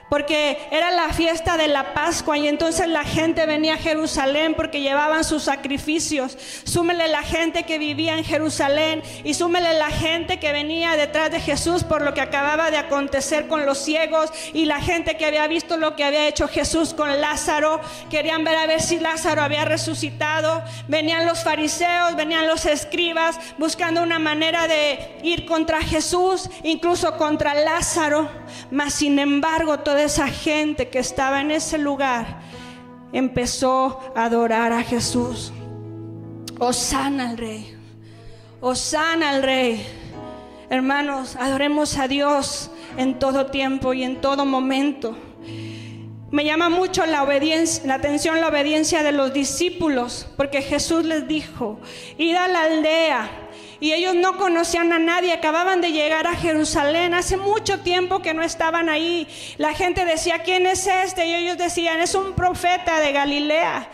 Porque 0.09 0.59
era 0.71 0.91
la 0.91 1.13
fiesta 1.13 1.57
de 1.57 1.69
la 1.69 1.95
Pascua 1.95 2.39
y 2.39 2.49
entonces 2.49 2.89
la 2.89 3.05
gente 3.05 3.47
venía 3.47 3.75
a 3.75 3.79
Jerusalén 3.79 4.55
porque 4.55 4.81
llevaban 4.81 5.25
sus 5.25 5.45
sacrificios. 5.45 6.37
Súmele 6.65 7.09
la 7.09 7.23
gente 7.23 7.65
que 7.65 7.79
vivía 7.79 8.17
en 8.17 8.25
Jerusalén 8.25 9.03
y 9.25 9.35
súmele 9.35 9.75
la 9.75 9.91
gente 9.91 10.39
que 10.39 10.53
venía 10.53 10.97
detrás 10.97 11.31
de 11.31 11.41
Jesús 11.41 11.85
por 11.85 12.03
lo 12.03 12.15
que 12.15 12.21
acababa 12.21 12.71
de 12.71 12.77
acontecer 12.77 13.49
con 13.49 13.67
los 13.67 13.79
ciegos 13.79 14.31
y 14.53 14.67
la 14.67 14.81
gente 14.81 15.17
que 15.17 15.27
había 15.27 15.47
visto 15.47 15.77
lo 15.77 15.97
que 15.97 16.05
había 16.05 16.29
hecho 16.29 16.49
Jesús 16.49 16.95
con 16.95 17.21
Lázaro. 17.21 17.81
Querían 18.11 18.45
ver 18.45 18.57
a 18.57 18.67
ver 18.67 18.83
si 18.83 18.99
Lázaro 18.99 19.43
había 19.43 19.65
resucitado. 19.65 20.63
Venían 20.89 21.27
los 21.27 21.43
fariseos, 21.43 22.17
venían 22.17 22.47
los 22.47 22.67
escribas 22.67 23.39
buscando 23.59 24.03
una 24.03 24.19
manera 24.19 24.69
de 24.69 25.19
ir 25.23 25.47
contra 25.47 25.81
Jesús, 25.83 26.49
incluso 26.63 27.17
contra 27.17 27.55
Lázaro. 27.55 28.29
Mas 28.71 28.95
sin 28.95 29.19
embargo, 29.19 29.79
toda 29.81 30.04
esa 30.05 30.29
gente 30.29 30.89
que 30.89 30.99
estaba 30.99 31.41
en 31.41 31.51
ese 31.51 31.79
lugar 31.79 32.41
empezó 33.13 34.01
a 34.15 34.25
adorar 34.25 34.73
a 34.73 34.83
Jesús. 34.83 35.53
Osana 36.59 37.31
al 37.31 37.39
rey. 37.39 37.77
Osana 38.61 39.31
al 39.31 39.43
rey. 39.43 39.87
Hermanos, 40.71 41.37
adoremos 41.37 41.99
a 41.99 42.09
Dios 42.09 42.71
en 42.97 43.19
todo 43.19 43.47
tiempo 43.47 43.93
y 43.93 44.03
en 44.03 44.21
todo 44.21 44.45
momento. 44.45 45.17
Me 46.31 46.45
llama 46.45 46.69
mucho 46.69 47.07
la 47.07 47.23
obediencia, 47.23 47.87
la 47.87 47.95
atención 47.95 48.41
la 48.41 48.49
obediencia 48.49 49.03
de 49.05 49.13
los 49.13 49.33
discípulos, 49.33 50.27
porque 50.37 50.63
Jesús 50.63 51.05
les 51.05 51.29
dijo, 51.29 51.79
id 52.19 52.35
a 52.35 52.49
la 52.49 52.63
aldea 52.63 53.44
y 53.81 53.93
ellos 53.93 54.15
no 54.15 54.37
conocían 54.37 54.93
a 54.93 54.99
nadie, 54.99 55.33
acababan 55.33 55.81
de 55.81 55.93
llegar 55.93 56.27
a 56.27 56.35
Jerusalén, 56.35 57.15
hace 57.15 57.37
mucho 57.37 57.81
tiempo 57.81 58.21
que 58.21 58.35
no 58.35 58.43
estaban 58.43 58.89
ahí. 58.89 59.29
La 59.59 59.75
gente 59.75 60.05
decía, 60.05 60.41
¿quién 60.41 60.67
es 60.67 60.87
este? 60.87 61.27
Y 61.27 61.35
ellos 61.35 61.59
decían, 61.59 62.01
es 62.01 62.15
un 62.15 62.33
profeta 62.33 63.01
de 63.01 63.13
Galilea. 63.13 63.89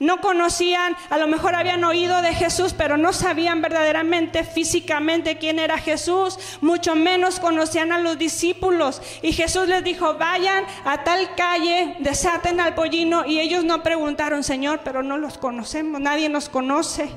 No 0.00 0.20
conocían, 0.20 0.96
a 1.08 1.18
lo 1.18 1.28
mejor 1.28 1.54
habían 1.54 1.84
oído 1.84 2.20
de 2.20 2.34
Jesús, 2.34 2.74
pero 2.76 2.96
no 2.96 3.12
sabían 3.12 3.62
verdaderamente 3.62 4.42
físicamente 4.42 5.38
quién 5.38 5.60
era 5.60 5.78
Jesús, 5.78 6.38
mucho 6.60 6.96
menos 6.96 7.38
conocían 7.38 7.92
a 7.92 8.00
los 8.00 8.18
discípulos. 8.18 9.00
Y 9.22 9.32
Jesús 9.32 9.68
les 9.68 9.84
dijo, 9.84 10.14
vayan 10.14 10.64
a 10.84 11.04
tal 11.04 11.36
calle, 11.36 11.94
desaten 12.00 12.58
al 12.58 12.74
pollino. 12.74 13.24
Y 13.24 13.38
ellos 13.38 13.62
no 13.62 13.84
preguntaron, 13.84 14.42
Señor, 14.42 14.80
pero 14.84 15.04
no 15.04 15.16
los 15.16 15.38
conocemos, 15.38 16.00
nadie 16.00 16.28
nos 16.28 16.48
conoce. 16.48 17.08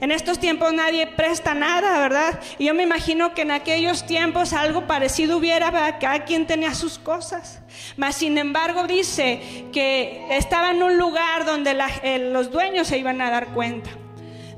En 0.00 0.12
estos 0.12 0.38
tiempos 0.38 0.72
nadie 0.72 1.06
presta 1.06 1.54
nada, 1.54 1.98
¿verdad? 2.00 2.40
Y 2.58 2.66
yo 2.66 2.74
me 2.74 2.82
imagino 2.82 3.34
que 3.34 3.42
en 3.42 3.50
aquellos 3.50 4.06
tiempos 4.06 4.52
algo 4.52 4.86
parecido 4.86 5.38
hubiera, 5.38 5.98
cada 5.98 6.24
quien 6.24 6.46
tenía 6.46 6.74
sus 6.74 6.98
cosas. 6.98 7.60
Mas 7.96 8.16
sin 8.16 8.36
embargo 8.36 8.86
dice 8.86 9.66
que 9.72 10.26
estaba 10.30 10.70
en 10.70 10.82
un 10.82 10.98
lugar 10.98 11.46
donde 11.46 11.76
eh, 12.02 12.30
los 12.30 12.50
dueños 12.50 12.88
se 12.88 12.98
iban 12.98 13.20
a 13.22 13.30
dar 13.30 13.48
cuenta. 13.48 13.90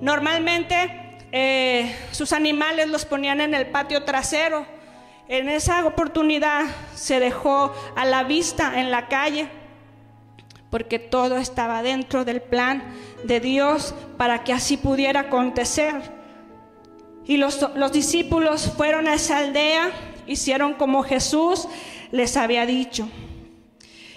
Normalmente 0.01 1.19
eh, 1.31 1.95
sus 2.11 2.33
animales 2.33 2.89
los 2.89 3.05
ponían 3.05 3.41
en 3.41 3.55
el 3.55 3.67
patio 3.67 4.03
trasero. 4.05 4.67
En 5.29 5.49
esa 5.49 5.85
oportunidad 5.87 6.65
se 6.95 7.21
dejó 7.21 7.75
a 7.97 8.05
la 8.05 8.25
vista 8.25 8.81
en 8.81 8.91
la 8.91 9.07
calle 9.09 9.49
porque 10.71 10.99
todo 10.99 11.39
estaba 11.39 11.83
dentro 11.83 12.25
del 12.25 12.41
plan 12.41 12.83
de 13.25 13.41
Dios 13.41 13.95
para 14.17 14.45
que 14.45 14.53
así 14.53 14.77
pudiera 14.77 15.21
acontecer. 15.21 15.95
Y 17.27 17.37
los, 17.37 17.61
discípulos 17.93 18.73
fueron 18.77 19.07
a 19.07 19.15
esa 19.15 19.39
aldea, 19.39 19.91
hicieron 20.27 20.75
como 20.75 21.03
Jesús 21.03 21.69
les 22.11 22.37
había 22.37 22.65
dicho. 22.65 23.09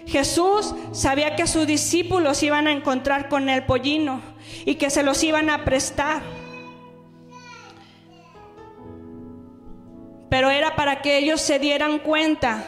Jesús 0.07 0.73
sabía 0.93 1.35
que 1.35 1.45
sus 1.45 1.67
discípulos 1.67 2.41
iban 2.41 2.67
a 2.67 2.71
encontrar 2.71 3.29
con 3.29 3.49
el 3.49 3.65
pollino 3.65 4.21
y 4.65 4.75
que 4.75 4.89
se 4.89 5.03
los 5.03 5.21
iban 5.23 5.49
a 5.49 5.65
prestar. 5.65 6.21
Pero 10.29 10.49
era 10.49 10.75
para 10.77 11.01
que 11.01 11.17
ellos 11.17 11.41
se 11.41 11.59
dieran 11.59 11.99
cuenta 11.99 12.63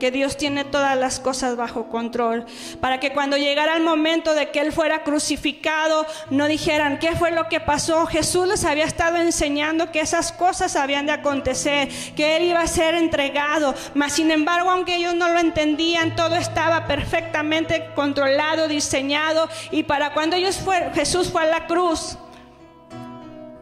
que 0.00 0.10
Dios 0.10 0.36
tiene 0.36 0.64
todas 0.64 0.98
las 0.98 1.20
cosas 1.20 1.54
bajo 1.54 1.88
control, 1.88 2.44
para 2.80 2.98
que 2.98 3.12
cuando 3.12 3.36
llegara 3.36 3.76
el 3.76 3.84
momento 3.84 4.34
de 4.34 4.50
que 4.50 4.58
Él 4.58 4.72
fuera 4.72 5.04
crucificado, 5.04 6.04
no 6.30 6.46
dijeran, 6.46 6.98
¿qué 6.98 7.14
fue 7.14 7.30
lo 7.30 7.48
que 7.48 7.60
pasó? 7.60 8.06
Jesús 8.06 8.48
les 8.48 8.64
había 8.64 8.86
estado 8.86 9.18
enseñando 9.18 9.92
que 9.92 10.00
esas 10.00 10.32
cosas 10.32 10.74
habían 10.74 11.06
de 11.06 11.12
acontecer, 11.12 11.88
que 12.16 12.36
Él 12.36 12.44
iba 12.44 12.60
a 12.62 12.66
ser 12.66 12.96
entregado, 12.96 13.76
mas 13.94 14.14
sin 14.14 14.32
embargo, 14.32 14.70
aunque 14.70 14.96
ellos 14.96 15.14
no 15.14 15.28
lo 15.28 15.38
entendían, 15.38 16.16
todo 16.16 16.34
estaba 16.34 16.88
perfectamente 16.88 17.90
controlado, 17.94 18.66
diseñado, 18.66 19.48
y 19.70 19.84
para 19.84 20.12
cuando 20.14 20.34
ellos 20.34 20.56
fue, 20.56 20.90
Jesús 20.94 21.30
fue 21.30 21.42
a 21.42 21.46
la 21.46 21.66
cruz, 21.66 22.16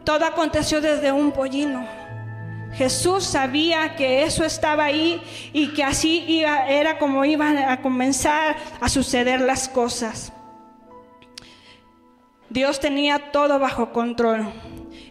todo 0.05 0.25
aconteció 0.25 0.81
desde 0.81 1.11
un 1.11 1.31
pollino 1.31 1.98
Jesús 2.79 3.25
sabía 3.25 3.97
que 3.97 4.23
eso 4.23 4.45
estaba 4.45 4.85
ahí 4.85 5.21
y 5.51 5.73
que 5.73 5.83
así 5.83 6.41
era 6.45 6.97
como 6.97 7.25
iban 7.25 7.57
a 7.57 7.81
comenzar 7.81 8.55
a 8.79 8.87
suceder 8.87 9.41
las 9.41 9.67
cosas. 9.67 10.31
Dios 12.49 12.79
tenía 12.79 13.33
todo 13.33 13.59
bajo 13.59 13.91
control. 13.91 14.47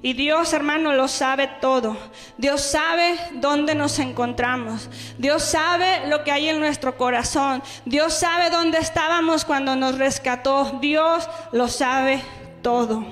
Y 0.00 0.14
Dios, 0.14 0.54
hermano, 0.54 0.94
lo 0.94 1.08
sabe 1.08 1.46
todo. 1.60 1.94
Dios 2.38 2.62
sabe 2.62 3.18
dónde 3.34 3.74
nos 3.74 3.98
encontramos. 3.98 4.88
Dios 5.18 5.42
sabe 5.42 6.06
lo 6.06 6.24
que 6.24 6.32
hay 6.32 6.48
en 6.48 6.60
nuestro 6.60 6.96
corazón. 6.96 7.62
Dios 7.84 8.14
sabe 8.14 8.48
dónde 8.48 8.78
estábamos 8.78 9.44
cuando 9.44 9.76
nos 9.76 9.98
rescató. 9.98 10.78
Dios 10.80 11.28
lo 11.52 11.68
sabe 11.68 12.22
todo. 12.62 13.04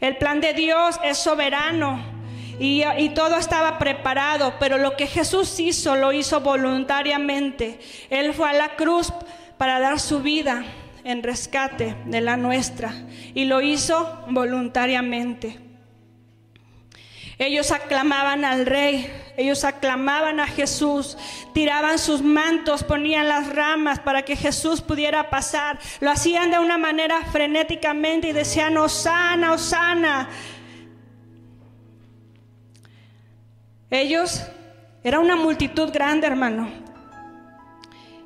El 0.00 0.16
plan 0.16 0.40
de 0.40 0.54
Dios 0.54 1.00
es 1.02 1.18
soberano 1.18 2.11
y, 2.58 3.08
todo 3.14 3.36
estaba 3.36 3.78
preparado, 3.78 4.54
pero 4.58 4.78
lo 4.78 4.96
que 4.96 5.06
Jesús 5.06 5.58
hizo 5.60 5.96
lo 5.96 6.12
hizo 6.12 6.40
voluntariamente. 6.40 7.80
Él 8.10 8.34
fue 8.34 8.50
a 8.50 8.52
la 8.52 8.76
cruz 8.76 9.12
para 9.58 9.80
dar 9.80 10.00
su 10.00 10.20
vida 10.20 10.64
en 11.04 11.22
rescate 11.22 11.96
de 12.06 12.20
la 12.20 12.36
nuestra 12.36 12.94
y 13.34 13.44
lo 13.44 13.60
hizo 13.60 14.24
voluntariamente. 14.28 15.58
Ellos 17.38 17.72
aclamaban 17.72 18.44
al 18.44 18.66
rey, 18.66 19.12
ellos 19.36 19.64
aclamaban 19.64 20.38
a 20.38 20.46
Jesús, 20.46 21.16
tiraban 21.52 21.98
sus 21.98 22.22
mantos, 22.22 22.84
ponían 22.84 23.26
las 23.26 23.48
ramas 23.52 23.98
para 23.98 24.22
que 24.22 24.36
Jesús 24.36 24.80
pudiera 24.80 25.28
pasar. 25.28 25.78
Lo 26.00 26.10
hacían 26.10 26.52
de 26.52 26.60
una 26.60 26.78
manera 26.78 27.20
frenéticamente 27.32 28.28
y 28.28 28.32
decían, 28.32 28.76
Osana, 28.76 29.52
Osana, 29.54 30.28
Ellos, 33.92 34.40
era 35.04 35.20
una 35.20 35.36
multitud 35.36 35.92
grande, 35.92 36.26
hermano. 36.26 36.70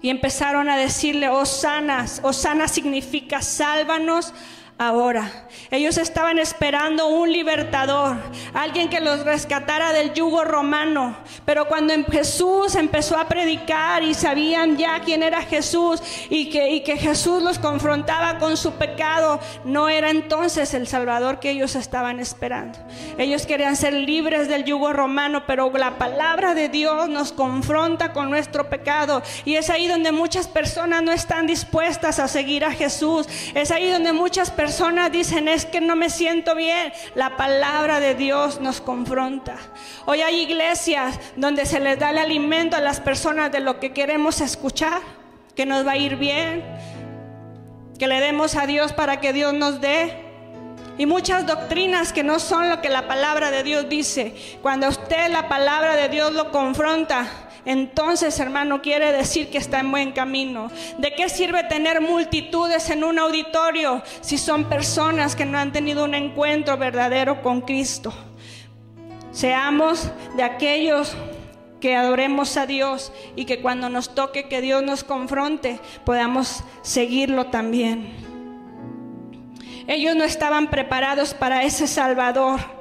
Y 0.01 0.11
empezaron 0.11 0.69
a 0.69 0.77
decirle, 0.77 1.29
Osanas, 1.29 2.21
Osana 2.23 2.69
significa 2.69 3.43
sálvanos 3.43 4.33
ahora. 4.79 5.31
Ellos 5.71 5.97
estaban 5.97 6.39
esperando 6.39 7.09
un 7.09 7.33
libertador, 7.33 8.17
alguien 8.53 8.89
que 8.89 9.01
los 9.01 9.25
rescatara 9.25 9.93
del 9.93 10.13
yugo 10.13 10.45
romano. 10.45 11.17
Pero 11.45 11.67
cuando 11.67 11.95
em, 11.95 12.05
Jesús 12.05 12.75
empezó 12.75 13.19
a 13.19 13.27
predicar 13.27 14.03
y 14.03 14.15
sabían 14.15 14.77
ya 14.77 15.01
quién 15.01 15.23
era 15.23 15.43
Jesús 15.43 16.03
y 16.29 16.51
que, 16.51 16.71
y 16.71 16.81
que 16.83 16.97
Jesús 16.97 17.43
los 17.43 17.59
confrontaba 17.59 18.39
con 18.39 18.57
su 18.57 18.73
pecado, 18.73 19.41
no 19.65 19.89
era 19.89 20.11
entonces 20.11 20.75
el 20.75 20.87
Salvador 20.87 21.41
que 21.41 21.51
ellos 21.51 21.75
estaban 21.75 22.21
esperando. 22.21 22.79
Ellos 23.19 23.47
querían 23.47 23.77
ser 23.77 23.95
libres 23.95 24.49
del 24.49 24.65
yugo 24.65 24.93
romano, 24.93 25.45
pero 25.47 25.73
la 25.77 25.99
palabra 25.99 26.55
de 26.55 26.69
Dios 26.69 27.09
nos 27.09 27.33
confronta 27.33 28.13
con 28.13 28.31
nuestro 28.31 28.69
pecado. 28.69 29.23
Y 29.45 29.55
es 29.55 29.71
ahí 29.71 29.87
donde 29.87 30.13
muchas 30.13 30.49
personas 30.49 31.03
no 31.03 31.13
están 31.13 31.47
dispuestas 31.47 32.19
a 32.19 32.29
seguir 32.29 32.65
a 32.65 32.73
Jesús. 32.73 33.27
Es 33.55 33.71
ahí 33.71 33.91
donde 33.91 34.13
muchas 34.13 34.51
personas 34.51 34.66
personas 34.67 35.13
dicen 35.13 35.47
es 35.47 35.65
que 35.65 35.81
no 35.81 35.95
me 35.95 36.11
siento 36.11 36.57
bien, 36.57 36.93
la 37.15 37.37
palabra 37.37 38.01
de 38.01 38.17
Dios 38.17 38.61
nos 38.61 38.81
confronta. 38.81 39.57
Hoy 40.07 40.23
hay 40.23 40.41
iglesias 40.41 41.21
donde 41.37 41.67
se 41.67 41.79
les 41.79 42.01
da 42.01 42.11
el 42.11 42.19
alimento 42.19 42.75
a 42.77 42.81
las 42.81 42.99
personas 42.99 43.53
de 43.53 43.61
lo 43.61 43.79
que 43.79 43.93
queremos 43.93 44.41
escuchar, 44.41 45.03
que 45.55 45.67
nos 45.67 45.87
va 45.87 45.93
a 45.93 45.97
ir 45.97 46.17
bien, 46.17 46.65
que 47.97 48.09
le 48.09 48.21
demos 48.21 48.57
a 48.57 48.67
Dios 48.67 48.93
para 48.93 49.21
que 49.21 49.33
Dios 49.33 49.55
nos 49.55 49.81
dé. 49.81 50.25
Y 50.99 51.07
muchas 51.07 51.47
doctrinas 51.47 52.13
que 52.13 52.25
no 52.25 52.41
son 52.41 52.69
lo 52.69 52.81
que 52.81 52.89
la 52.89 53.07
palabra 53.07 53.53
de 53.53 53.63
Dios 53.63 53.89
dice. 53.89 54.35
Cuando 54.63 54.89
usted 54.89 55.31
la 55.31 55.49
palabra 55.49 55.95
de 55.95 56.09
Dios 56.09 56.33
lo 56.33 56.51
confronta, 56.51 57.29
entonces, 57.67 58.39
hermano, 58.39 58.81
quiere 58.81 59.11
decir 59.11 59.51
que 59.51 59.59
está 59.59 59.81
en 59.81 59.91
buen 59.91 60.13
camino. 60.13 60.71
¿De 60.99 61.13
qué 61.15 61.29
sirve 61.29 61.65
tener 61.65 62.01
multitudes 62.01 62.89
en 62.91 63.03
un 63.03 63.19
auditorio 63.19 64.05
si 64.21 64.39
son 64.39 64.69
personas 64.69 65.35
que 65.35 65.45
no 65.45 65.59
han 65.59 65.73
tenido 65.73 66.05
un 66.05 66.15
encuentro 66.15 66.77
verdadero 66.79 67.43
con 67.43 67.63
Cristo? 67.63 68.15
Seamos 69.33 70.13
de 70.37 70.45
aquellos 70.45 71.17
que 71.81 71.97
adoremos 71.97 72.57
a 72.57 72.67
Dios 72.67 73.13
y 73.35 73.47
que 73.47 73.61
cuando 73.61 73.89
nos 73.89 74.15
toque 74.15 74.49
que 74.49 74.61
Dios 74.61 74.85
nos 74.85 75.03
confronte, 75.03 75.81
podamos 76.05 76.63
seguirlo 76.83 77.47
también. 77.47 78.15
Ellos 79.89 80.15
no 80.15 80.23
estaban 80.23 80.69
preparados 80.69 81.35
para 81.35 81.65
ese 81.65 81.89
Salvador. 81.89 82.76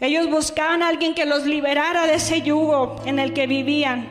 Ellos 0.00 0.28
buscaban 0.28 0.82
a 0.82 0.88
alguien 0.88 1.14
que 1.14 1.24
los 1.24 1.46
liberara 1.46 2.06
de 2.06 2.14
ese 2.14 2.42
yugo 2.42 2.96
en 3.04 3.18
el 3.18 3.32
que 3.32 3.46
vivían. 3.46 4.08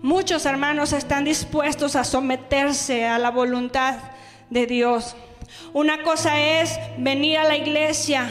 Muchos 0.00 0.46
hermanos 0.46 0.92
están 0.92 1.24
dispuestos 1.24 1.96
a 1.96 2.04
someterse 2.04 3.06
a 3.06 3.18
la 3.18 3.30
voluntad 3.30 3.96
de 4.48 4.66
Dios. 4.66 5.16
Una 5.72 6.02
cosa 6.02 6.38
es 6.38 6.78
venir 6.98 7.38
a 7.38 7.44
la 7.44 7.56
iglesia, 7.56 8.30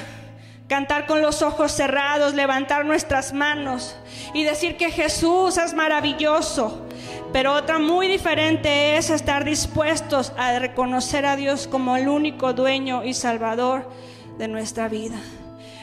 cantar 0.69 1.07
con 1.07 1.21
los 1.21 1.41
ojos 1.41 1.73
cerrados, 1.73 2.33
levantar 2.33 2.85
nuestras 2.85 3.33
manos 3.33 3.97
y 4.33 4.43
decir 4.43 4.77
que 4.77 4.91
Jesús 4.91 5.57
es 5.57 5.73
maravilloso. 5.73 6.87
Pero 7.33 7.53
otra 7.53 7.79
muy 7.79 8.07
diferente 8.07 8.95
es 8.95 9.09
estar 9.09 9.43
dispuestos 9.43 10.31
a 10.37 10.57
reconocer 10.59 11.25
a 11.25 11.35
Dios 11.35 11.67
como 11.67 11.97
el 11.97 12.07
único 12.07 12.53
dueño 12.53 13.03
y 13.03 13.13
salvador 13.13 13.89
de 14.37 14.47
nuestra 14.47 14.87
vida. 14.87 15.15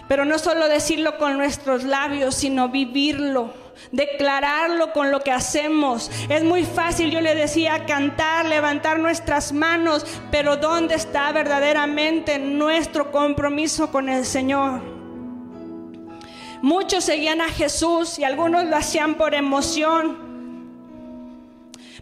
Pero 0.08 0.24
no 0.24 0.38
solo 0.38 0.68
decirlo 0.68 1.18
con 1.18 1.36
nuestros 1.36 1.84
labios, 1.84 2.34
sino 2.34 2.68
vivirlo 2.68 3.52
declararlo 3.92 4.92
con 4.92 5.10
lo 5.10 5.20
que 5.20 5.32
hacemos. 5.32 6.10
Es 6.28 6.44
muy 6.44 6.64
fácil, 6.64 7.10
yo 7.10 7.20
le 7.20 7.34
decía, 7.34 7.86
cantar, 7.86 8.46
levantar 8.46 8.98
nuestras 8.98 9.52
manos, 9.52 10.06
pero 10.30 10.56
¿dónde 10.56 10.94
está 10.94 11.32
verdaderamente 11.32 12.38
nuestro 12.38 13.10
compromiso 13.10 13.90
con 13.90 14.08
el 14.08 14.24
Señor? 14.24 14.82
Muchos 16.62 17.04
seguían 17.04 17.40
a 17.40 17.48
Jesús 17.48 18.18
y 18.18 18.24
algunos 18.24 18.64
lo 18.66 18.76
hacían 18.76 19.14
por 19.14 19.34
emoción, 19.34 20.28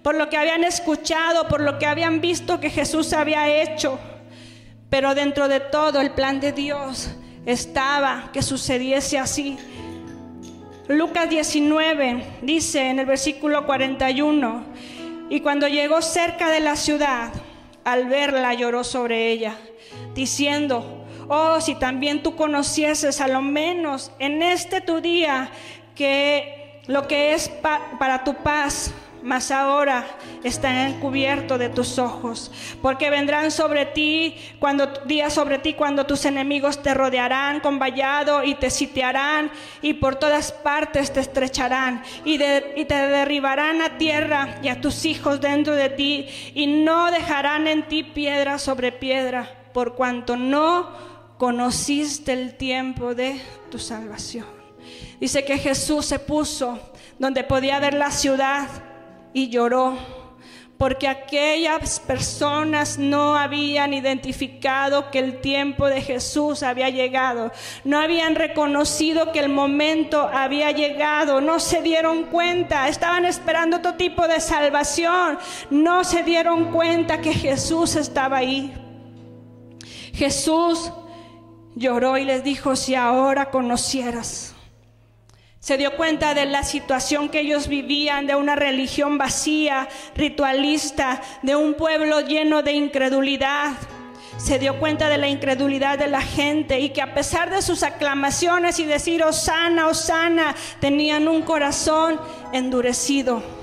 por 0.02 0.16
lo 0.16 0.28
que 0.28 0.36
habían 0.36 0.64
escuchado, 0.64 1.46
por 1.48 1.60
lo 1.60 1.78
que 1.78 1.86
habían 1.86 2.20
visto 2.20 2.58
que 2.58 2.70
Jesús 2.70 3.12
había 3.12 3.62
hecho. 3.62 3.98
Pero 4.90 5.14
dentro 5.14 5.48
de 5.48 5.60
todo 5.60 6.00
el 6.00 6.12
plan 6.12 6.40
de 6.40 6.52
Dios 6.52 7.10
estaba 7.44 8.30
que 8.32 8.42
sucediese 8.42 9.18
así. 9.18 9.58
Lucas 10.88 11.28
19 11.28 12.38
dice 12.42 12.88
en 12.88 12.98
el 12.98 13.06
versículo 13.06 13.66
41, 13.66 14.64
y 15.28 15.40
cuando 15.40 15.68
llegó 15.68 16.00
cerca 16.00 16.50
de 16.50 16.60
la 16.60 16.76
ciudad, 16.76 17.30
al 17.84 18.06
verla 18.06 18.54
lloró 18.54 18.84
sobre 18.84 19.30
ella, 19.30 19.56
diciendo, 20.14 21.06
oh, 21.28 21.60
si 21.60 21.74
también 21.74 22.22
tú 22.22 22.36
conocieses 22.36 23.20
a 23.20 23.28
lo 23.28 23.42
menos 23.42 24.10
en 24.18 24.42
este 24.42 24.80
tu 24.80 25.00
día 25.00 25.50
que 25.94 26.80
lo 26.86 27.06
que 27.06 27.34
es 27.34 27.50
para 27.98 28.24
tu 28.24 28.34
paz, 28.36 28.92
mas 29.22 29.50
ahora 29.50 30.06
está 30.44 30.88
encubierto 30.88 31.58
de 31.58 31.68
tus 31.68 31.98
ojos, 31.98 32.50
porque 32.82 33.10
vendrán 33.10 33.50
sobre 33.50 33.86
ti 33.86 34.36
cuando 34.58 34.86
días 35.04 35.32
sobre 35.32 35.58
ti 35.58 35.74
cuando 35.74 36.06
tus 36.06 36.24
enemigos 36.24 36.82
te 36.82 36.94
rodearán 36.94 37.60
con 37.60 37.78
vallado 37.78 38.44
y 38.44 38.54
te 38.54 38.70
sitiarán 38.70 39.50
y 39.82 39.94
por 39.94 40.16
todas 40.16 40.52
partes 40.52 41.12
te 41.12 41.20
estrecharán 41.20 42.02
y, 42.24 42.34
y 42.34 42.84
te 42.84 42.94
derribarán 42.94 43.82
a 43.82 43.98
tierra 43.98 44.58
y 44.62 44.68
a 44.68 44.80
tus 44.80 45.04
hijos 45.04 45.40
dentro 45.40 45.74
de 45.74 45.90
ti 45.90 46.28
y 46.54 46.66
no 46.66 47.10
dejarán 47.10 47.66
en 47.66 47.88
ti 47.88 48.02
piedra 48.02 48.58
sobre 48.58 48.92
piedra, 48.92 49.50
por 49.72 49.94
cuanto 49.94 50.36
no 50.36 50.88
conociste 51.38 52.32
el 52.32 52.54
tiempo 52.56 53.14
de 53.14 53.40
tu 53.70 53.78
salvación. 53.78 54.46
Dice 55.20 55.44
que 55.44 55.58
Jesús 55.58 56.06
se 56.06 56.18
puso 56.18 56.78
donde 57.18 57.44
podía 57.44 57.80
ver 57.80 57.94
la 57.94 58.10
ciudad 58.10 58.68
y 59.38 59.48
lloró 59.48 59.96
porque 60.78 61.08
aquellas 61.08 61.98
personas 61.98 62.98
no 62.98 63.36
habían 63.36 63.92
identificado 63.92 65.10
que 65.10 65.18
el 65.18 65.40
tiempo 65.40 65.86
de 65.86 66.00
Jesús 66.00 66.62
había 66.62 66.88
llegado, 66.88 67.50
no 67.82 67.98
habían 67.98 68.36
reconocido 68.36 69.32
que 69.32 69.40
el 69.40 69.48
momento 69.48 70.30
había 70.32 70.70
llegado, 70.70 71.40
no 71.40 71.58
se 71.58 71.82
dieron 71.82 72.24
cuenta, 72.24 72.88
estaban 72.88 73.24
esperando 73.24 73.78
otro 73.78 73.94
tipo 73.94 74.28
de 74.28 74.40
salvación, 74.40 75.38
no 75.70 76.04
se 76.04 76.22
dieron 76.22 76.70
cuenta 76.70 77.20
que 77.20 77.34
Jesús 77.34 77.96
estaba 77.96 78.38
ahí. 78.38 78.72
Jesús 80.14 80.92
lloró 81.74 82.18
y 82.18 82.24
les 82.24 82.44
dijo, 82.44 82.76
si 82.76 82.94
ahora 82.94 83.50
conocieras 83.50 84.54
se 85.68 85.76
dio 85.76 85.94
cuenta 85.98 86.32
de 86.32 86.46
la 86.46 86.62
situación 86.62 87.28
que 87.28 87.40
ellos 87.40 87.68
vivían, 87.68 88.26
de 88.26 88.34
una 88.34 88.56
religión 88.56 89.18
vacía, 89.18 89.86
ritualista, 90.16 91.20
de 91.42 91.56
un 91.56 91.74
pueblo 91.74 92.22
lleno 92.22 92.62
de 92.62 92.72
incredulidad. 92.72 93.72
Se 94.38 94.58
dio 94.58 94.80
cuenta 94.80 95.10
de 95.10 95.18
la 95.18 95.28
incredulidad 95.28 95.98
de 95.98 96.06
la 96.06 96.22
gente 96.22 96.80
y 96.80 96.88
que 96.88 97.02
a 97.02 97.12
pesar 97.12 97.50
de 97.50 97.60
sus 97.60 97.82
aclamaciones 97.82 98.78
y 98.78 98.86
decir, 98.86 99.22
Osana, 99.22 99.88
Osana, 99.88 100.56
tenían 100.80 101.28
un 101.28 101.42
corazón 101.42 102.18
endurecido. 102.54 103.57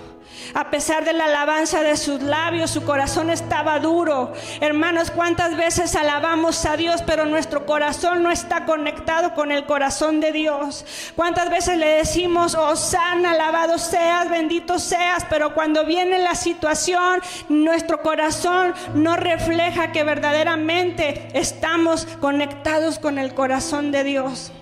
A 0.56 0.72
pesar 0.72 1.04
de 1.04 1.12
la 1.12 1.26
alabanza 1.26 1.84
de 1.84 1.98
sus 1.98 2.22
labios, 2.22 2.72
su 2.72 2.86
corazón 2.86 3.30
estaba 3.30 3.78
duro. 3.80 4.32
Hermanos, 4.62 5.12
¿cuántas 5.12 5.58
veces 5.58 5.98
alabamos 5.98 6.65
a 6.65 6.78
Dios, 6.78 7.04
pero 7.06 7.26
nuestro 7.26 7.65
corazón 7.65 8.24
no 8.24 8.32
está 8.32 8.63
conectado 8.63 9.34
con 9.34 9.52
el 9.52 9.65
corazón 9.65 10.22
de 10.22 10.32
Dios? 10.32 10.86
¿Cuántas 11.18 11.50
veces 11.50 11.78
le 11.78 11.88
decimos, 11.88 12.56
oh 12.56 12.78
sana, 12.78 13.32
alabado 13.32 13.78
seas, 13.78 14.30
bendito 14.30 14.80
seas, 14.80 15.26
pero 15.30 15.54
cuando 15.54 15.86
viene 15.86 16.20
la 16.20 16.36
situación, 16.36 17.20
nuestro 17.50 18.02
corazón 18.02 18.74
no 18.94 19.18
refleja 19.18 19.91
que 19.91 20.06
verdaderamente 20.06 21.28
estamos 21.34 22.06
conectados 22.22 22.98
con 22.98 23.20
el 23.20 23.34
corazón 23.34 23.91
de 23.91 24.06
Dios? 24.06 24.54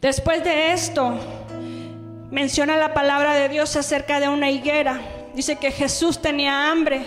Después 0.00 0.42
de 0.42 0.72
esto, 0.72 1.14
menciona 2.32 2.78
la 2.78 2.94
palabra 2.94 3.34
de 3.34 3.50
Dios 3.50 3.76
acerca 3.76 4.18
de 4.18 4.28
una 4.28 4.50
higuera. 4.50 5.00
Dice 5.34 5.56
que 5.56 5.70
Jesús 5.70 6.20
tenía 6.20 6.70
hambre 6.70 7.04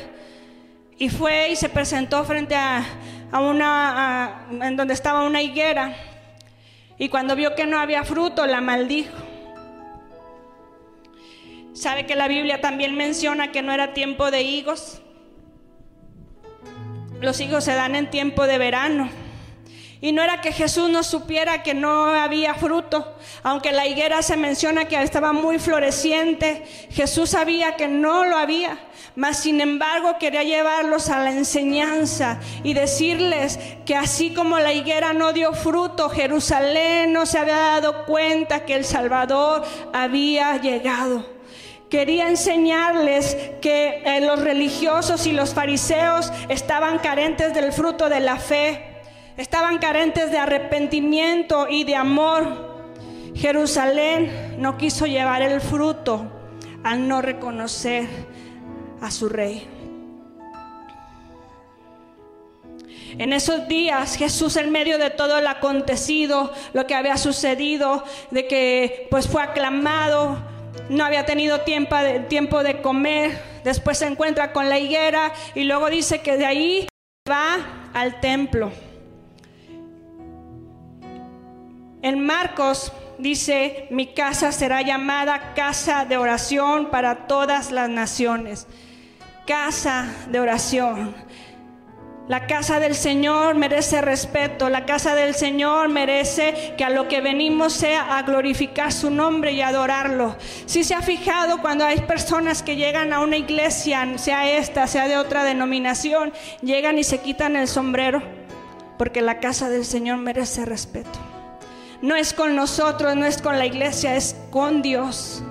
y 0.97 1.09
fue 1.09 1.49
y 1.49 1.55
se 1.55 1.67
presentó 1.67 2.23
frente 2.23 2.55
a, 2.55 2.85
una, 3.33 4.45
en 4.49 4.77
donde 4.77 4.93
estaba 4.93 5.25
una 5.25 5.41
higuera. 5.41 5.95
Y 6.99 7.09
cuando 7.09 7.35
vio 7.35 7.55
que 7.55 7.65
no 7.65 7.79
había 7.79 8.03
fruto, 8.03 8.45
la 8.45 8.61
maldijo. 8.61 9.17
¿Sabe 11.73 12.05
que 12.05 12.15
la 12.15 12.27
Biblia 12.27 12.61
también 12.61 12.95
menciona 12.95 13.51
que 13.51 13.63
no 13.63 13.73
era 13.73 13.93
tiempo 13.93 14.29
de 14.29 14.43
higos? 14.43 15.01
Los 17.19 17.41
higos 17.41 17.63
se 17.63 17.73
dan 17.73 17.95
en 17.95 18.11
tiempo 18.11 18.45
de 18.45 18.59
verano. 18.59 19.09
Y 20.01 20.11
no 20.11 20.21
era 20.21 20.41
que 20.41 20.51
Jesús 20.51 20.89
no 20.89 21.03
supiera 21.03 21.63
que 21.63 21.73
no 21.73 22.07
había 22.07 22.53
fruto, 22.53 23.15
aunque 23.43 23.71
la 23.71 23.87
higuera 23.87 24.21
se 24.21 24.35
menciona 24.35 24.85
que 24.85 25.01
estaba 25.01 25.31
muy 25.31 25.57
floreciente, 25.57 26.63
Jesús 26.91 27.29
sabía 27.29 27.75
que 27.77 27.87
no 27.87 28.25
lo 28.25 28.37
había, 28.37 28.77
mas 29.15 29.39
sin 29.39 29.61
embargo 29.61 30.17
quería 30.19 30.43
llevarlos 30.43 31.09
a 31.09 31.23
la 31.23 31.31
enseñanza 31.31 32.39
y 32.63 32.73
decirles 32.73 33.57
que 33.85 33.95
así 33.95 34.33
como 34.33 34.59
la 34.59 34.73
higuera 34.73 35.13
no 35.13 35.31
dio 35.31 35.53
fruto, 35.53 36.09
Jerusalén 36.09 37.13
no 37.13 37.25
se 37.25 37.37
había 37.37 37.57
dado 37.57 38.05
cuenta 38.05 38.65
que 38.65 38.75
el 38.75 38.83
Salvador 38.83 39.63
había 39.93 40.57
llegado. 40.57 41.33
Quería 41.89 42.27
enseñarles 42.27 43.37
que 43.61 44.01
eh, 44.03 44.19
los 44.19 44.39
religiosos 44.41 45.25
y 45.27 45.31
los 45.31 45.53
fariseos 45.53 46.31
estaban 46.49 46.99
carentes 46.99 47.53
del 47.53 47.71
fruto 47.71 48.09
de 48.09 48.19
la 48.19 48.37
fe 48.37 48.94
Estaban 49.37 49.79
carentes 49.79 50.31
de 50.31 50.37
arrepentimiento 50.37 51.67
y 51.69 51.83
de 51.83 51.95
amor. 51.95 52.73
Jerusalén 53.35 54.55
no 54.59 54.77
quiso 54.77 55.05
llevar 55.05 55.41
el 55.41 55.59
fruto 55.59 56.31
al 56.83 57.07
no 57.07 57.21
reconocer 57.21 58.07
a 59.01 59.11
su 59.11 59.27
rey. 59.27 59.67
En 63.17 63.33
esos 63.33 63.67
días 63.67 64.15
Jesús 64.15 64.55
en 64.55 64.71
medio 64.71 64.97
de 64.97 65.09
todo 65.09 65.37
el 65.37 65.47
acontecido, 65.47 66.53
lo 66.73 66.87
que 66.87 66.95
había 66.95 67.17
sucedido, 67.17 68.03
de 68.31 68.47
que 68.47 69.07
pues 69.09 69.27
fue 69.27 69.41
aclamado, 69.41 70.37
no 70.89 71.03
había 71.03 71.25
tenido 71.25 71.61
tiempo 71.61 71.95
de, 71.95 72.21
tiempo 72.21 72.63
de 72.63 72.81
comer, 72.81 73.41
después 73.63 73.97
se 73.97 74.07
encuentra 74.07 74.53
con 74.53 74.69
la 74.69 74.79
higuera 74.79 75.33
y 75.55 75.63
luego 75.63 75.89
dice 75.89 76.21
que 76.21 76.37
de 76.37 76.45
ahí 76.45 76.87
va 77.29 77.89
al 77.93 78.19
templo. 78.19 78.71
En 82.05 82.23
Marcos 82.23 82.91
dice, 83.17 83.87
mi 83.89 84.05
casa 84.05 84.51
será 84.51 84.83
llamada 84.83 85.55
casa 85.55 86.05
de 86.05 86.17
oración 86.17 86.91
para 86.91 87.25
todas 87.25 87.71
las 87.71 87.89
naciones. 87.89 88.67
Casa 89.47 90.13
de 90.29 90.39
oración. 90.39 91.15
La 92.27 92.45
casa 92.45 92.79
del 92.79 92.93
Señor 92.93 93.55
merece 93.55 94.01
respeto, 94.01 94.69
la 94.69 94.85
casa 94.85 95.15
del 95.15 95.33
Señor 95.33 95.89
merece 95.89 96.75
que 96.77 96.83
a 96.83 96.91
lo 96.91 97.07
que 97.07 97.21
venimos 97.21 97.73
sea 97.73 98.19
a 98.19 98.21
glorificar 98.21 98.93
su 98.93 99.09
nombre 99.09 99.53
y 99.53 99.61
adorarlo. 99.61 100.35
Si 100.67 100.83
se 100.83 100.93
ha 100.93 101.01
fijado 101.01 101.59
cuando 101.59 101.85
hay 101.85 102.01
personas 102.01 102.61
que 102.61 102.75
llegan 102.75 103.13
a 103.13 103.19
una 103.19 103.37
iglesia, 103.37 104.19
sea 104.19 104.47
esta, 104.47 104.85
sea 104.85 105.07
de 105.07 105.17
otra 105.17 105.43
denominación, 105.43 106.33
llegan 106.61 106.99
y 106.99 107.03
se 107.03 107.17
quitan 107.17 107.55
el 107.55 107.67
sombrero, 107.67 108.21
porque 108.99 109.23
la 109.23 109.39
casa 109.39 109.69
del 109.69 109.85
Señor 109.85 110.17
merece 110.17 110.65
respeto. 110.65 111.34
No 112.01 112.15
es 112.15 112.33
con 112.33 112.55
nosotros, 112.55 113.15
no 113.15 113.25
es 113.25 113.41
con 113.41 113.57
la 113.57 113.65
iglesia, 113.65 114.15
es 114.15 114.35
con 114.51 114.81
Dios. 114.81 115.43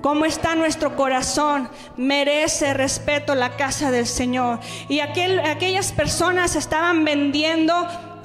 ¿Cómo 0.00 0.24
está 0.24 0.54
nuestro 0.54 0.94
corazón? 0.94 1.68
Merece 1.96 2.72
respeto 2.72 3.34
la 3.34 3.56
casa 3.56 3.90
del 3.90 4.06
Señor. 4.06 4.60
Y 4.88 5.00
aquellas 5.00 5.92
personas 5.92 6.54
estaban 6.54 7.04
vendiendo 7.04 7.74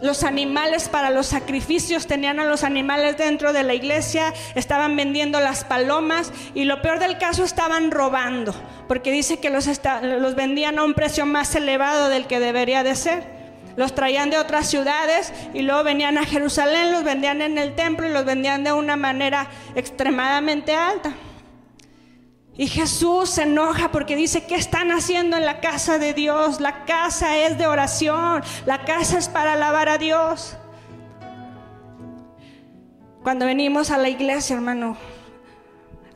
los 0.03 0.23
animales 0.23 0.89
para 0.89 1.09
los 1.09 1.27
sacrificios, 1.27 2.07
tenían 2.07 2.39
a 2.39 2.45
los 2.45 2.63
animales 2.63 3.17
dentro 3.17 3.53
de 3.53 3.63
la 3.63 3.73
iglesia, 3.73 4.33
estaban 4.53 4.95
vendiendo 4.97 5.39
las 5.39 5.63
palomas 5.63 6.31
y 6.53 6.65
lo 6.65 6.81
peor 6.81 6.99
del 6.99 7.17
caso 7.17 7.45
estaban 7.45 7.89
robando, 7.89 8.53
porque 8.89 9.11
dice 9.11 9.39
que 9.39 9.49
los, 9.49 9.65
los 10.03 10.35
vendían 10.35 10.77
a 10.77 10.83
un 10.83 10.93
precio 10.93 11.25
más 11.25 11.55
elevado 11.55 12.09
del 12.09 12.27
que 12.27 12.41
debería 12.41 12.83
de 12.83 12.95
ser. 12.95 13.42
Los 13.75 13.95
traían 13.95 14.29
de 14.29 14.37
otras 14.37 14.67
ciudades 14.67 15.33
y 15.53 15.63
luego 15.63 15.83
venían 15.83 16.17
a 16.17 16.25
Jerusalén, 16.25 16.91
los 16.91 17.03
vendían 17.03 17.41
en 17.41 17.57
el 17.57 17.75
templo 17.75 18.07
y 18.07 18.11
los 18.11 18.25
vendían 18.25 18.63
de 18.63 18.71
una 18.71 18.95
manera 18.95 19.47
extremadamente 19.75 20.75
alta. 20.75 21.13
Y 22.55 22.67
Jesús 22.67 23.31
se 23.31 23.43
enoja 23.43 23.91
porque 23.91 24.15
dice, 24.15 24.45
¿qué 24.45 24.55
están 24.55 24.91
haciendo 24.91 25.37
en 25.37 25.45
la 25.45 25.59
casa 25.59 25.97
de 25.97 26.13
Dios? 26.13 26.61
La 26.61 26.85
casa 26.85 27.37
es 27.37 27.57
de 27.57 27.65
oración, 27.65 28.43
la 28.65 28.85
casa 28.85 29.17
es 29.17 29.27
para 29.27 29.53
alabar 29.53 29.89
a 29.89 29.97
Dios. 29.97 30.55
Cuando 33.23 33.45
venimos 33.45 33.89
a 33.89 33.97
la 33.97 34.09
iglesia, 34.09 34.55
hermano, 34.55 34.97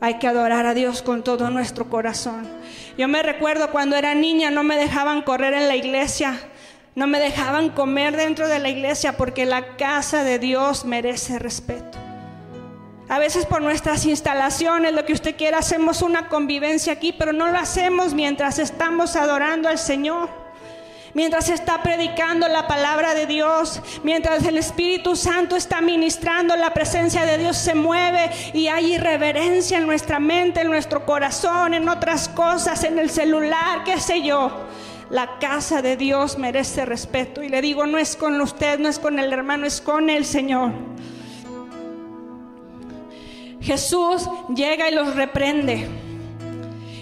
hay 0.00 0.18
que 0.18 0.28
adorar 0.28 0.66
a 0.66 0.74
Dios 0.74 1.02
con 1.02 1.24
todo 1.24 1.50
nuestro 1.50 1.90
corazón. 1.90 2.46
Yo 2.96 3.08
me 3.08 3.22
recuerdo 3.22 3.70
cuando 3.70 3.96
era 3.96 4.14
niña, 4.14 4.50
no 4.50 4.62
me 4.62 4.76
dejaban 4.76 5.22
correr 5.22 5.54
en 5.54 5.66
la 5.66 5.74
iglesia, 5.74 6.38
no 6.98 7.06
me 7.06 7.20
dejaban 7.20 7.68
comer 7.68 8.16
dentro 8.16 8.48
de 8.48 8.58
la 8.58 8.70
iglesia 8.70 9.16
porque 9.16 9.46
la 9.46 9.76
casa 9.76 10.24
de 10.24 10.40
Dios 10.40 10.84
merece 10.84 11.38
respeto. 11.38 11.96
A 13.08 13.20
veces 13.20 13.46
por 13.46 13.62
nuestras 13.62 14.04
instalaciones, 14.04 14.92
lo 14.92 15.04
que 15.04 15.12
usted 15.12 15.36
quiera, 15.36 15.58
hacemos 15.58 16.02
una 16.02 16.28
convivencia 16.28 16.94
aquí, 16.94 17.12
pero 17.12 17.32
no 17.32 17.46
lo 17.52 17.56
hacemos 17.56 18.14
mientras 18.14 18.58
estamos 18.58 19.14
adorando 19.14 19.68
al 19.68 19.78
Señor. 19.78 20.28
Mientras 21.14 21.48
está 21.50 21.84
predicando 21.84 22.48
la 22.48 22.66
palabra 22.66 23.14
de 23.14 23.26
Dios, 23.26 23.80
mientras 24.02 24.44
el 24.44 24.58
Espíritu 24.58 25.14
Santo 25.14 25.54
está 25.54 25.80
ministrando, 25.80 26.56
la 26.56 26.74
presencia 26.74 27.24
de 27.24 27.38
Dios 27.38 27.56
se 27.56 27.76
mueve 27.76 28.28
y 28.54 28.66
hay 28.66 28.94
irreverencia 28.94 29.78
en 29.78 29.86
nuestra 29.86 30.18
mente, 30.18 30.62
en 30.62 30.68
nuestro 30.68 31.06
corazón, 31.06 31.74
en 31.74 31.88
otras 31.88 32.28
cosas, 32.28 32.82
en 32.82 32.98
el 32.98 33.08
celular, 33.08 33.84
qué 33.84 34.00
sé 34.00 34.20
yo. 34.22 34.67
La 35.10 35.38
casa 35.38 35.80
de 35.82 35.96
Dios 35.96 36.38
merece 36.38 36.84
respeto. 36.84 37.42
Y 37.42 37.48
le 37.48 37.62
digo, 37.62 37.86
no 37.86 37.98
es 37.98 38.16
con 38.16 38.40
usted, 38.40 38.78
no 38.78 38.88
es 38.88 38.98
con 38.98 39.18
el 39.18 39.32
hermano, 39.32 39.66
es 39.66 39.80
con 39.80 40.10
el 40.10 40.24
Señor. 40.24 40.72
Jesús 43.60 44.28
llega 44.54 44.90
y 44.90 44.94
los 44.94 45.14
reprende. 45.14 45.88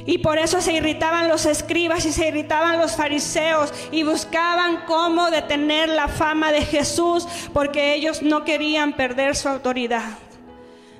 Y 0.07 0.19
por 0.19 0.38
eso 0.38 0.61
se 0.61 0.73
irritaban 0.73 1.29
los 1.29 1.47
escribas 1.47 2.07
y 2.07 2.12
se 2.12 2.29
irritaban 2.29 2.79
los 2.79 2.95
fariseos 2.95 3.75
y 3.90 4.05
buscaban 4.05 4.85
cómo 4.87 5.31
detener 5.33 5.88
la 5.88 6.07
fama 6.07 6.53
de 6.53 6.62
Jesús 6.62 7.27
porque 7.53 7.95
ellos 7.95 8.23
no 8.23 8.45
querían 8.45 8.92
perder 8.92 9.35
su 9.35 9.49
autoridad. 9.49 10.26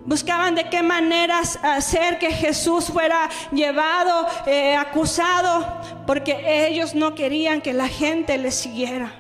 Buscaban 0.07 0.55
de 0.55 0.69
qué 0.71 0.83
maneras 0.85 1.59
hacer 1.63 2.19
que 2.19 2.31
Jesús 2.31 2.87
fuera 2.87 3.29
llevado, 3.51 4.27
eh, 4.47 4.77
acusado, 4.77 5.81
porque 6.07 6.69
ellos 6.69 6.95
no 6.95 7.17
querían 7.17 7.61
que 7.61 7.73
la 7.73 7.89
gente 7.89 8.39
le 8.39 8.53
siguiera. 8.53 9.13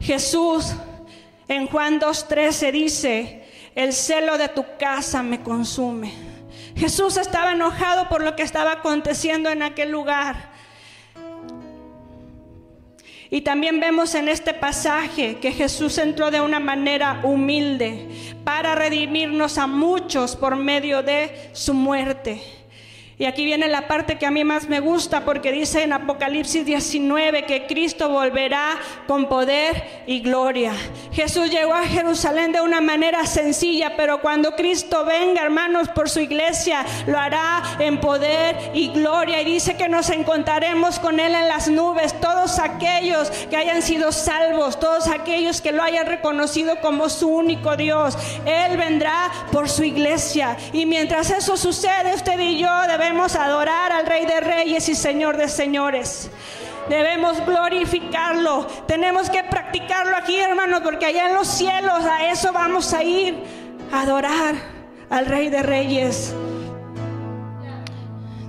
Jesús 0.00 0.72
en 1.48 1.66
Juan 1.66 2.00
2.13 2.00 2.72
dice, 2.72 3.44
el 3.74 3.92
celo 3.92 4.38
de 4.38 4.48
tu 4.48 4.64
casa 4.78 5.22
me 5.22 5.42
consume. 5.42 6.14
Jesús 6.74 7.18
estaba 7.18 7.52
enojado 7.52 8.08
por 8.08 8.22
lo 8.22 8.36
que 8.36 8.42
estaba 8.42 8.72
aconteciendo 8.72 9.50
en 9.50 9.62
aquel 9.62 9.90
lugar. 9.90 10.49
Y 13.30 13.42
también 13.42 13.78
vemos 13.78 14.14
en 14.16 14.28
este 14.28 14.54
pasaje 14.54 15.36
que 15.36 15.52
Jesús 15.52 15.98
entró 15.98 16.32
de 16.32 16.40
una 16.40 16.58
manera 16.58 17.20
humilde 17.22 18.08
para 18.42 18.74
redimirnos 18.74 19.56
a 19.56 19.68
muchos 19.68 20.34
por 20.34 20.56
medio 20.56 21.04
de 21.04 21.50
su 21.52 21.72
muerte. 21.72 22.59
Y 23.20 23.26
aquí 23.26 23.44
viene 23.44 23.68
la 23.68 23.86
parte 23.86 24.16
que 24.16 24.24
a 24.24 24.30
mí 24.30 24.44
más 24.44 24.66
me 24.66 24.80
gusta 24.80 25.26
porque 25.26 25.52
dice 25.52 25.82
en 25.82 25.92
Apocalipsis 25.92 26.64
19 26.64 27.44
que 27.44 27.66
Cristo 27.66 28.08
volverá 28.08 28.78
con 29.06 29.28
poder 29.28 30.04
y 30.06 30.20
gloria. 30.20 30.72
Jesús 31.12 31.50
llegó 31.50 31.74
a 31.74 31.84
Jerusalén 31.84 32.52
de 32.52 32.62
una 32.62 32.80
manera 32.80 33.26
sencilla, 33.26 33.92
pero 33.94 34.22
cuando 34.22 34.56
Cristo 34.56 35.04
venga, 35.04 35.42
hermanos, 35.42 35.90
por 35.90 36.08
su 36.08 36.20
iglesia, 36.20 36.86
lo 37.06 37.18
hará 37.18 37.62
en 37.78 38.00
poder 38.00 38.56
y 38.72 38.88
gloria. 38.88 39.42
Y 39.42 39.44
dice 39.44 39.76
que 39.76 39.90
nos 39.90 40.08
encontraremos 40.08 40.98
con 40.98 41.20
Él 41.20 41.34
en 41.34 41.46
las 41.46 41.68
nubes, 41.68 42.18
todos 42.22 42.58
aquellos 42.58 43.28
que 43.50 43.56
hayan 43.58 43.82
sido 43.82 44.12
salvos, 44.12 44.80
todos 44.80 45.08
aquellos 45.08 45.60
que 45.60 45.72
lo 45.72 45.82
hayan 45.82 46.06
reconocido 46.06 46.80
como 46.80 47.10
su 47.10 47.28
único 47.28 47.76
Dios. 47.76 48.16
Él 48.46 48.78
vendrá 48.78 49.30
por 49.52 49.68
su 49.68 49.84
iglesia. 49.84 50.56
Y 50.72 50.86
mientras 50.86 51.28
eso 51.28 51.58
sucede, 51.58 52.14
usted 52.14 52.40
y 52.40 52.56
yo 52.56 52.70
debemos 52.88 53.09
debemos 53.10 53.34
adorar 53.34 53.90
al 53.90 54.06
Rey 54.06 54.24
de 54.24 54.38
Reyes 54.38 54.88
y 54.88 54.94
Señor 54.94 55.36
de 55.36 55.48
Señores. 55.48 56.30
Debemos 56.88 57.44
glorificarlo. 57.44 58.68
Tenemos 58.86 59.28
que 59.28 59.42
practicarlo 59.42 60.16
aquí, 60.16 60.38
hermanos, 60.38 60.82
porque 60.84 61.06
allá 61.06 61.26
en 61.26 61.34
los 61.34 61.48
cielos 61.48 62.04
a 62.04 62.30
eso 62.30 62.52
vamos 62.52 62.94
a 62.94 63.02
ir. 63.02 63.36
Adorar 63.90 64.54
al 65.10 65.26
Rey 65.26 65.48
de 65.48 65.60
Reyes. 65.60 66.32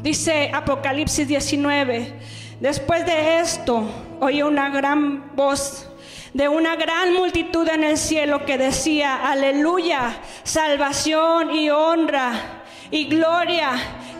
Dice 0.03 0.51
Apocalipsis 0.53 1.27
19. 1.27 2.19
Después 2.59 3.03
de 3.07 3.39
esto, 3.39 3.83
oí 4.19 4.43
una 4.43 4.69
gran 4.69 5.35
voz 5.35 5.87
de 6.35 6.47
una 6.47 6.75
gran 6.75 7.15
multitud 7.15 7.67
en 7.67 7.83
el 7.83 7.97
cielo 7.97 8.45
que 8.45 8.59
decía, 8.59 9.27
aleluya, 9.27 10.19
salvación 10.43 11.49
y 11.51 11.71
honra 11.71 12.61
y 12.91 13.05
gloria 13.05 13.71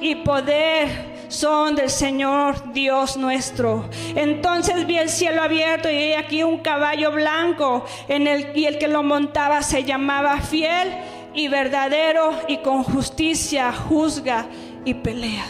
y 0.01 0.15
poder 0.15 1.11
son 1.29 1.75
del 1.75 1.89
Señor 1.89 2.73
Dios 2.73 3.15
nuestro. 3.15 3.89
Entonces 4.15 4.85
vi 4.85 4.97
el 4.97 5.09
cielo 5.09 5.41
abierto 5.41 5.89
y 5.89 5.95
he 5.95 6.17
aquí 6.17 6.43
un 6.43 6.59
caballo 6.59 7.11
blanco 7.11 7.85
en 8.09 8.27
el, 8.27 8.51
y 8.57 8.65
el 8.65 8.77
que 8.77 8.87
lo 8.87 9.03
montaba 9.03 9.61
se 9.61 9.83
llamaba 9.85 10.41
fiel 10.41 10.93
y 11.33 11.47
verdadero 11.47 12.33
y 12.47 12.57
con 12.57 12.83
justicia 12.83 13.71
juzga 13.71 14.45
y 14.83 14.95
pelea. 14.95 15.45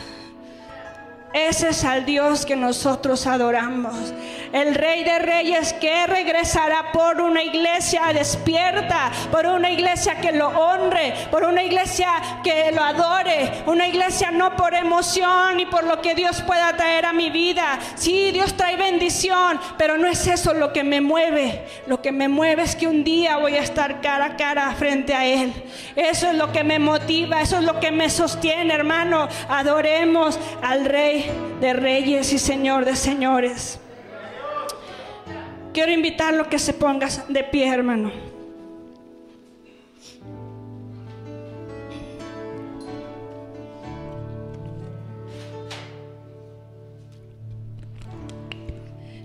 Ese 1.33 1.69
es 1.69 1.85
al 1.85 2.05
Dios 2.05 2.45
que 2.45 2.57
nosotros 2.57 3.25
adoramos. 3.25 4.13
El 4.53 4.75
Rey 4.75 5.03
de 5.03 5.19
Reyes 5.19 5.73
que 5.73 6.07
regresará 6.07 6.91
por 6.91 7.21
una 7.21 7.43
iglesia 7.43 8.11
despierta, 8.13 9.11
por 9.31 9.45
una 9.45 9.69
iglesia 9.71 10.15
que 10.15 10.31
lo 10.31 10.47
honre, 10.47 11.13
por 11.29 11.43
una 11.43 11.63
iglesia 11.63 12.09
que 12.43 12.71
lo 12.71 12.83
adore, 12.83 13.63
una 13.65 13.87
iglesia 13.87 14.31
no 14.31 14.55
por 14.55 14.73
emoción 14.73 15.59
y 15.59 15.65
por 15.65 15.85
lo 15.85 16.01
que 16.01 16.15
Dios 16.15 16.41
pueda 16.41 16.75
traer 16.75 17.05
a 17.05 17.13
mi 17.13 17.29
vida. 17.29 17.79
Sí, 17.95 18.31
Dios 18.31 18.55
trae 18.55 18.75
bendición, 18.75 19.59
pero 19.77 19.97
no 19.97 20.07
es 20.07 20.27
eso 20.27 20.53
lo 20.53 20.73
que 20.73 20.83
me 20.83 21.01
mueve. 21.01 21.65
Lo 21.87 22.01
que 22.01 22.11
me 22.11 22.27
mueve 22.27 22.63
es 22.63 22.75
que 22.75 22.87
un 22.87 23.03
día 23.03 23.37
voy 23.37 23.55
a 23.55 23.61
estar 23.61 24.01
cara 24.01 24.25
a 24.25 24.35
cara 24.35 24.71
frente 24.75 25.13
a 25.13 25.25
Él. 25.25 25.53
Eso 25.95 26.29
es 26.29 26.35
lo 26.35 26.51
que 26.51 26.63
me 26.63 26.79
motiva, 26.79 27.41
eso 27.41 27.57
es 27.57 27.63
lo 27.63 27.79
que 27.79 27.91
me 27.91 28.09
sostiene, 28.09 28.73
hermano. 28.73 29.27
Adoremos 29.49 30.39
al 30.61 30.85
Rey 30.85 31.31
de 31.59 31.73
reyes 31.73 32.33
y 32.33 32.39
Señor 32.39 32.85
de 32.85 32.95
señores. 32.95 33.80
Quiero 35.73 35.91
invitarlo 35.91 36.43
a 36.43 36.49
que 36.49 36.60
se 36.60 36.73
ponga 36.73 37.07
de 37.29 37.43
pie, 37.45 37.67
hermano. 37.73 38.12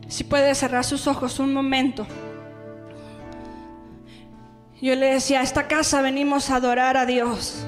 Si 0.08 0.24
puede 0.24 0.54
cerrar 0.54 0.84
sus 0.84 1.06
ojos 1.08 1.40
un 1.40 1.52
momento. 1.52 2.06
Yo 4.80 4.94
le 4.94 5.14
decía, 5.14 5.40
a 5.40 5.42
esta 5.42 5.66
casa 5.66 6.00
venimos 6.00 6.48
a 6.48 6.56
adorar 6.56 6.96
a 6.96 7.06
Dios. 7.06 7.66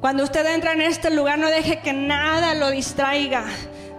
Cuando 0.00 0.22
usted 0.22 0.46
entra 0.54 0.72
en 0.72 0.82
este 0.82 1.10
lugar, 1.10 1.38
no 1.38 1.48
deje 1.48 1.80
que 1.80 1.92
nada 1.92 2.54
lo 2.54 2.70
distraiga. 2.70 3.44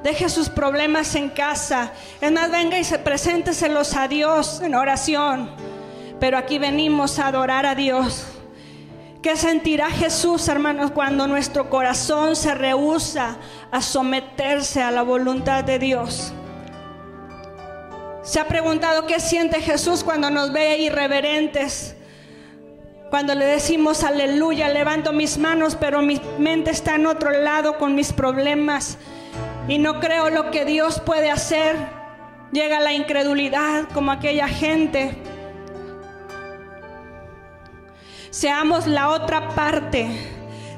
Deje 0.04 0.30
sus 0.30 0.50
problemas 0.50 1.14
en 1.16 1.30
casa. 1.30 1.92
Es 2.22 2.32
más, 2.32 2.50
venga 2.50 2.80
y 2.80 2.84
se 2.84 3.00
presénteselos 3.00 3.96
a 3.96 4.08
Dios 4.08 4.62
en 4.62 4.76
oración. 4.76 5.50
Pero 6.20 6.38
aquí 6.38 6.58
venimos 6.58 7.20
a 7.20 7.28
adorar 7.28 7.66
a 7.66 7.76
Dios. 7.76 8.26
¿Qué 9.22 9.36
sentirá 9.36 9.90
Jesús, 9.90 10.48
hermanos, 10.48 10.92
cuando 10.92 11.28
nuestro 11.28 11.70
corazón 11.70 12.38
se 12.38 12.56
rehúsa 12.56 13.36
a 13.70 13.82
someterse 13.82 14.82
a 14.82 14.92
la 14.92 15.02
voluntad 15.02 15.66
de 15.66 15.78
Dios? 15.78 16.32
¿Se 18.24 18.40
ha 18.40 18.48
preguntado 18.48 19.06
qué 19.06 19.20
siente 19.20 19.60
Jesús 19.60 20.06
cuando 20.06 20.30
nos 20.30 20.54
ve 20.54 20.78
irreverentes? 20.78 21.96
Cuando 23.10 23.36
le 23.36 23.46
decimos 23.46 24.04
aleluya, 24.04 24.70
levanto 24.70 25.12
mis 25.12 25.38
manos, 25.38 25.76
pero 25.76 26.02
mi 26.02 26.22
mente 26.38 26.72
está 26.72 26.96
en 26.96 27.08
otro 27.08 27.32
lado 27.32 27.78
con 27.78 27.96
mis 27.96 28.14
problemas 28.14 28.98
y 29.70 29.78
no 29.78 30.00
creo 30.00 30.32
lo 30.32 30.50
que 30.50 30.66
Dios 30.66 31.00
puede 31.00 31.30
hacer. 31.30 31.78
Llega 32.52 32.80
la 32.80 32.92
incredulidad 32.92 33.88
como 33.94 34.12
aquella 34.12 34.48
gente. 34.48 35.16
Seamos 38.32 38.88
la 38.88 39.10
otra 39.10 39.50
parte. 39.50 40.10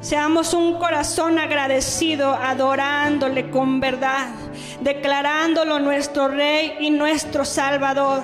Seamos 0.01 0.53
un 0.53 0.77
corazón 0.77 1.39
agradecido, 1.39 2.33
adorándole 2.33 3.49
con 3.49 3.79
verdad, 3.79 4.27
declarándolo 4.81 5.79
nuestro 5.79 6.27
Rey 6.27 6.75
y 6.81 6.89
nuestro 6.89 7.45
Salvador. 7.45 8.23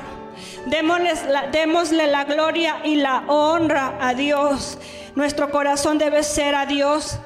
démosle 0.66 2.08
la 2.08 2.26
gloria 2.26 2.82
y 2.84 2.96
la 2.96 3.24
honra 3.28 3.98
a 4.02 4.14
Dios. 4.14 4.78
Nuestro 5.16 5.50
corazón 5.50 5.98
debe 5.98 6.24
ser 6.24 6.56
a 6.56 6.66
Dios 6.66 7.20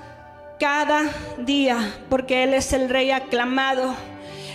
cada 0.61 1.09
día, 1.39 1.91
porque 2.07 2.43
Él 2.43 2.53
es 2.53 2.71
el 2.71 2.87
Rey 2.87 3.09
aclamado. 3.09 3.95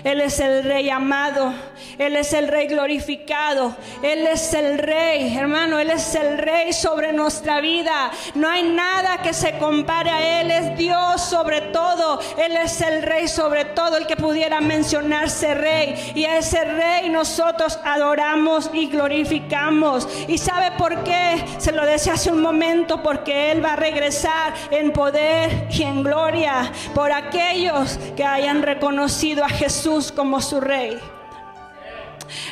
Él 0.07 0.21
es 0.21 0.39
el 0.39 0.63
Rey 0.63 0.89
amado, 0.89 1.53
Él 1.99 2.15
es 2.15 2.33
el 2.33 2.47
Rey 2.47 2.69
glorificado, 2.69 3.75
Él 4.05 4.25
es 4.29 4.55
el 4.55 4.79
Rey, 4.79 5.37
hermano, 5.37 5.81
Él 5.81 5.91
es 5.91 6.15
el 6.15 6.39
Rey 6.39 6.73
sobre 6.73 7.13
nuestra 7.13 7.61
vida. 7.61 8.13
No 8.37 8.49
hay 8.49 8.63
nada 8.63 9.19
que 9.19 9.33
se 9.33 9.59
compare 9.59 10.11
a 10.11 10.41
Él, 10.41 10.53
es 10.53 10.79
Dios 10.79 11.21
sobre 11.23 11.61
todo, 11.61 12.21
Él 12.39 12.57
es 12.57 12.81
el 12.83 13.03
Rey 13.03 13.27
sobre 13.27 13.65
todo, 13.65 13.97
el 13.97 14.07
que 14.07 14.15
pudiera 14.15 14.61
mencionarse 14.61 15.55
Rey. 15.55 16.13
Y 16.15 16.25
a 16.25 16.39
ese 16.39 16.63
Rey 16.63 17.09
nosotros 17.09 17.77
adoramos 17.83 18.71
y 18.73 18.87
glorificamos. 18.87 20.07
¿Y 20.29 20.39
sabe 20.39 20.71
por 20.79 21.03
qué? 21.03 21.45
Se 21.59 21.73
lo 21.73 21.85
decía 21.85 22.13
hace 22.13 22.31
un 22.31 22.43
momento, 22.43 23.03
porque 23.03 23.51
Él 23.51 23.65
va 23.65 23.73
a 23.73 23.77
regresar 23.77 24.55
en 24.71 24.93
poder 24.93 25.67
y 25.69 25.83
en 25.83 26.05
gloria 26.05 26.71
por 26.95 27.11
aquellos 27.11 27.99
que 28.17 28.25
hayan 28.25 28.63
reconocido 28.63 29.43
a 29.43 29.49
Jesús 29.49 29.96
como 30.13 30.41
su 30.41 30.61
rey, 30.61 30.99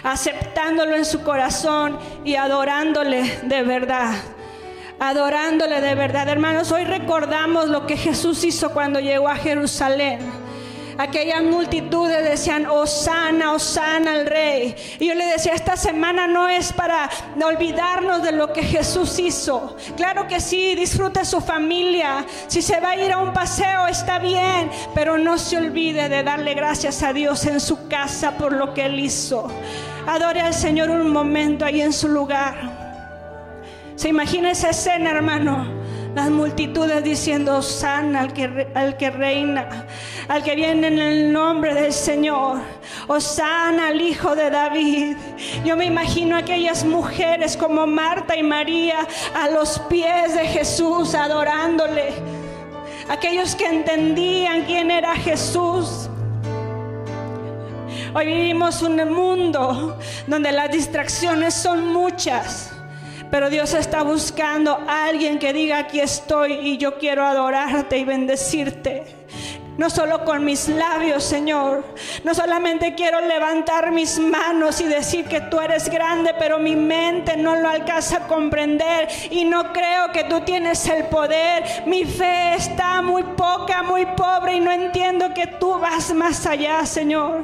aceptándolo 0.02 0.96
en 0.96 1.04
su 1.04 1.22
corazón 1.22 1.98
y 2.24 2.36
adorándole 2.36 3.40
de 3.44 3.62
verdad. 3.62 4.14
Adorándole 4.98 5.80
de 5.80 5.94
verdad. 5.94 6.28
Hermanos, 6.28 6.70
hoy 6.72 6.84
recordamos 6.84 7.68
lo 7.68 7.84
que 7.86 7.96
Jesús 7.96 8.44
hizo 8.44 8.70
cuando 8.70 9.00
llegó 9.00 9.28
a 9.28 9.36
Jerusalén 9.36 10.43
aquellas 10.98 11.42
multitudes 11.42 12.22
decían, 12.24 12.66
Osana, 12.66 13.52
Osana 13.52 14.12
al 14.12 14.26
rey. 14.26 14.74
Y 14.98 15.08
yo 15.08 15.14
le 15.14 15.26
decía, 15.26 15.54
esta 15.54 15.76
semana 15.76 16.26
no 16.26 16.48
es 16.48 16.72
para 16.72 17.10
olvidarnos 17.44 18.22
de 18.22 18.32
lo 18.32 18.52
que 18.52 18.62
Jesús 18.62 19.18
hizo. 19.18 19.76
Claro 19.96 20.26
que 20.26 20.40
sí, 20.40 20.74
disfrute 20.74 21.24
su 21.24 21.40
familia. 21.40 22.24
Si 22.46 22.62
se 22.62 22.80
va 22.80 22.90
a 22.90 22.96
ir 22.96 23.12
a 23.12 23.18
un 23.18 23.32
paseo, 23.32 23.86
está 23.86 24.18
bien, 24.18 24.70
pero 24.94 25.18
no 25.18 25.38
se 25.38 25.56
olvide 25.56 26.08
de 26.08 26.22
darle 26.22 26.54
gracias 26.54 27.02
a 27.02 27.12
Dios 27.12 27.46
en 27.46 27.60
su 27.60 27.88
casa 27.88 28.32
por 28.32 28.52
lo 28.52 28.74
que 28.74 28.86
Él 28.86 28.98
hizo. 28.98 29.50
Adore 30.06 30.40
al 30.40 30.54
Señor 30.54 30.90
un 30.90 31.10
momento 31.10 31.64
ahí 31.64 31.80
en 31.80 31.92
su 31.92 32.08
lugar. 32.08 32.84
¿Se 33.96 34.08
imagina 34.08 34.50
esa 34.50 34.70
escena, 34.70 35.10
hermano? 35.10 35.83
Las 36.14 36.30
multitudes 36.30 37.02
diciendo, 37.02 37.60
sana 37.60 38.20
al 38.20 38.32
que, 38.32 39.10
reina, 39.10 39.86
al 40.28 40.42
que 40.44 40.54
viene 40.54 40.86
en 40.86 40.98
el 40.98 41.32
nombre 41.32 41.74
del 41.74 41.92
Señor, 41.92 42.60
sana 43.18 43.88
al 43.88 44.00
Hijo 44.00 44.36
de 44.36 44.50
David. 44.50 45.16
Yo 45.64 45.76
me 45.76 45.86
imagino 45.86 46.36
aquellas 46.36 46.84
mujeres 46.84 47.56
como 47.56 47.86
Marta 47.86 48.36
y 48.36 48.42
María 48.42 49.06
a 49.34 49.48
los 49.48 49.78
pies 49.80 50.34
de 50.34 50.46
Jesús 50.46 51.14
adorándole, 51.14 52.12
aquellos 53.08 53.56
que 53.56 53.66
entendían 53.66 54.64
quién 54.64 54.90
era 54.90 55.16
Jesús. 55.16 56.08
Hoy 58.14 58.26
vivimos 58.26 58.80
un 58.82 59.12
mundo 59.12 59.98
donde 60.28 60.52
las 60.52 60.70
distracciones 60.70 61.54
son 61.54 61.92
muchas. 61.92 62.73
Pero 63.34 63.50
Dios 63.50 63.74
está 63.74 64.04
buscando 64.04 64.78
a 64.86 65.06
alguien 65.06 65.40
que 65.40 65.52
diga, 65.52 65.78
aquí 65.78 65.98
estoy 65.98 66.52
y 66.52 66.78
yo 66.78 66.98
quiero 66.98 67.26
adorarte 67.26 67.98
y 67.98 68.04
bendecirte. 68.04 69.02
No 69.76 69.90
solo 69.90 70.24
con 70.24 70.44
mis 70.44 70.68
labios, 70.68 71.24
Señor. 71.24 71.84
No 72.22 72.32
solamente 72.32 72.94
quiero 72.94 73.20
levantar 73.20 73.90
mis 73.90 74.20
manos 74.20 74.80
y 74.80 74.84
decir 74.84 75.24
que 75.24 75.40
tú 75.40 75.58
eres 75.58 75.88
grande, 75.88 76.32
pero 76.38 76.60
mi 76.60 76.76
mente 76.76 77.36
no 77.36 77.56
lo 77.56 77.68
alcanza 77.68 78.18
a 78.18 78.28
comprender 78.28 79.08
y 79.32 79.44
no 79.44 79.72
creo 79.72 80.12
que 80.12 80.22
tú 80.22 80.42
tienes 80.42 80.86
el 80.86 81.06
poder. 81.06 81.64
Mi 81.86 82.04
fe 82.04 82.54
está 82.54 83.02
muy 83.02 83.24
poca, 83.24 83.82
muy 83.82 84.06
pobre 84.06 84.54
y 84.54 84.60
no 84.60 84.70
entiendo 84.70 85.34
que 85.34 85.48
tú 85.48 85.76
vas 85.80 86.14
más 86.14 86.46
allá, 86.46 86.86
Señor. 86.86 87.42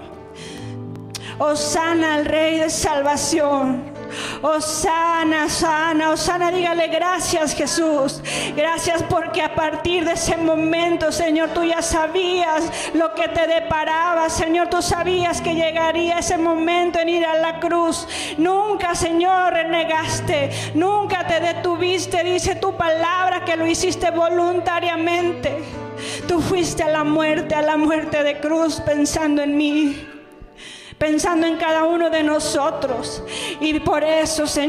sana 1.57 2.15
al 2.15 2.27
Rey 2.27 2.61
de 2.61 2.71
Salvación. 2.71 4.00
Osana, 4.43 5.49
sana, 5.49 6.11
Osana, 6.11 6.51
dígale 6.51 6.89
gracias 6.89 7.55
Jesús. 7.55 8.21
Gracias 8.57 9.03
porque 9.05 9.43
a 9.43 9.55
partir 9.55 10.05
de 10.05 10.13
ese 10.13 10.37
momento, 10.37 11.13
Señor, 11.13 11.51
tú 11.51 11.65
ya 11.65 11.83
sabías 11.83 12.65
lo 12.95 13.15
que 13.15 13.29
te 13.29 13.47
deparaba. 13.47 14.29
Señor, 14.29 14.69
tú 14.69 14.83
sabías 14.83 15.41
que 15.41 15.55
llegaría 15.55 16.19
ese 16.19 16.39
momento 16.39 16.99
en 16.99 17.09
ir 17.09 17.27
a 17.27 17.37
la 17.37 17.61
cruz. 17.61 18.07
Nunca, 18.39 18.95
Señor, 18.95 19.53
renegaste. 19.53 20.51
Nunca 20.75 21.27
te 21.27 21.41
detuviste. 21.41 22.25
Dice 22.25 22.57
tu 22.57 22.77
palabra 22.77 23.45
que 23.45 23.57
lo 23.57 23.67
hiciste 23.67 24.11
voluntariamente. 24.11 25.65
Tú 26.27 26.41
fuiste 26.41 26.83
a 26.83 26.89
la 26.89 27.05
muerte, 27.05 27.55
a 27.55 27.63
la 27.63 27.77
muerte 27.77 28.23
de 28.23 28.41
cruz 28.41 28.81
pensando 28.81 29.43
en 29.43 29.57
mí 29.57 30.20
pensando 31.01 31.47
en 31.47 31.57
cada 31.57 31.85
uno 31.85 32.11
de 32.11 32.23
nosotros. 32.23 33.23
Y 33.59 33.81
por 33.81 34.05
eso, 34.05 34.47
Señor, 34.47 34.51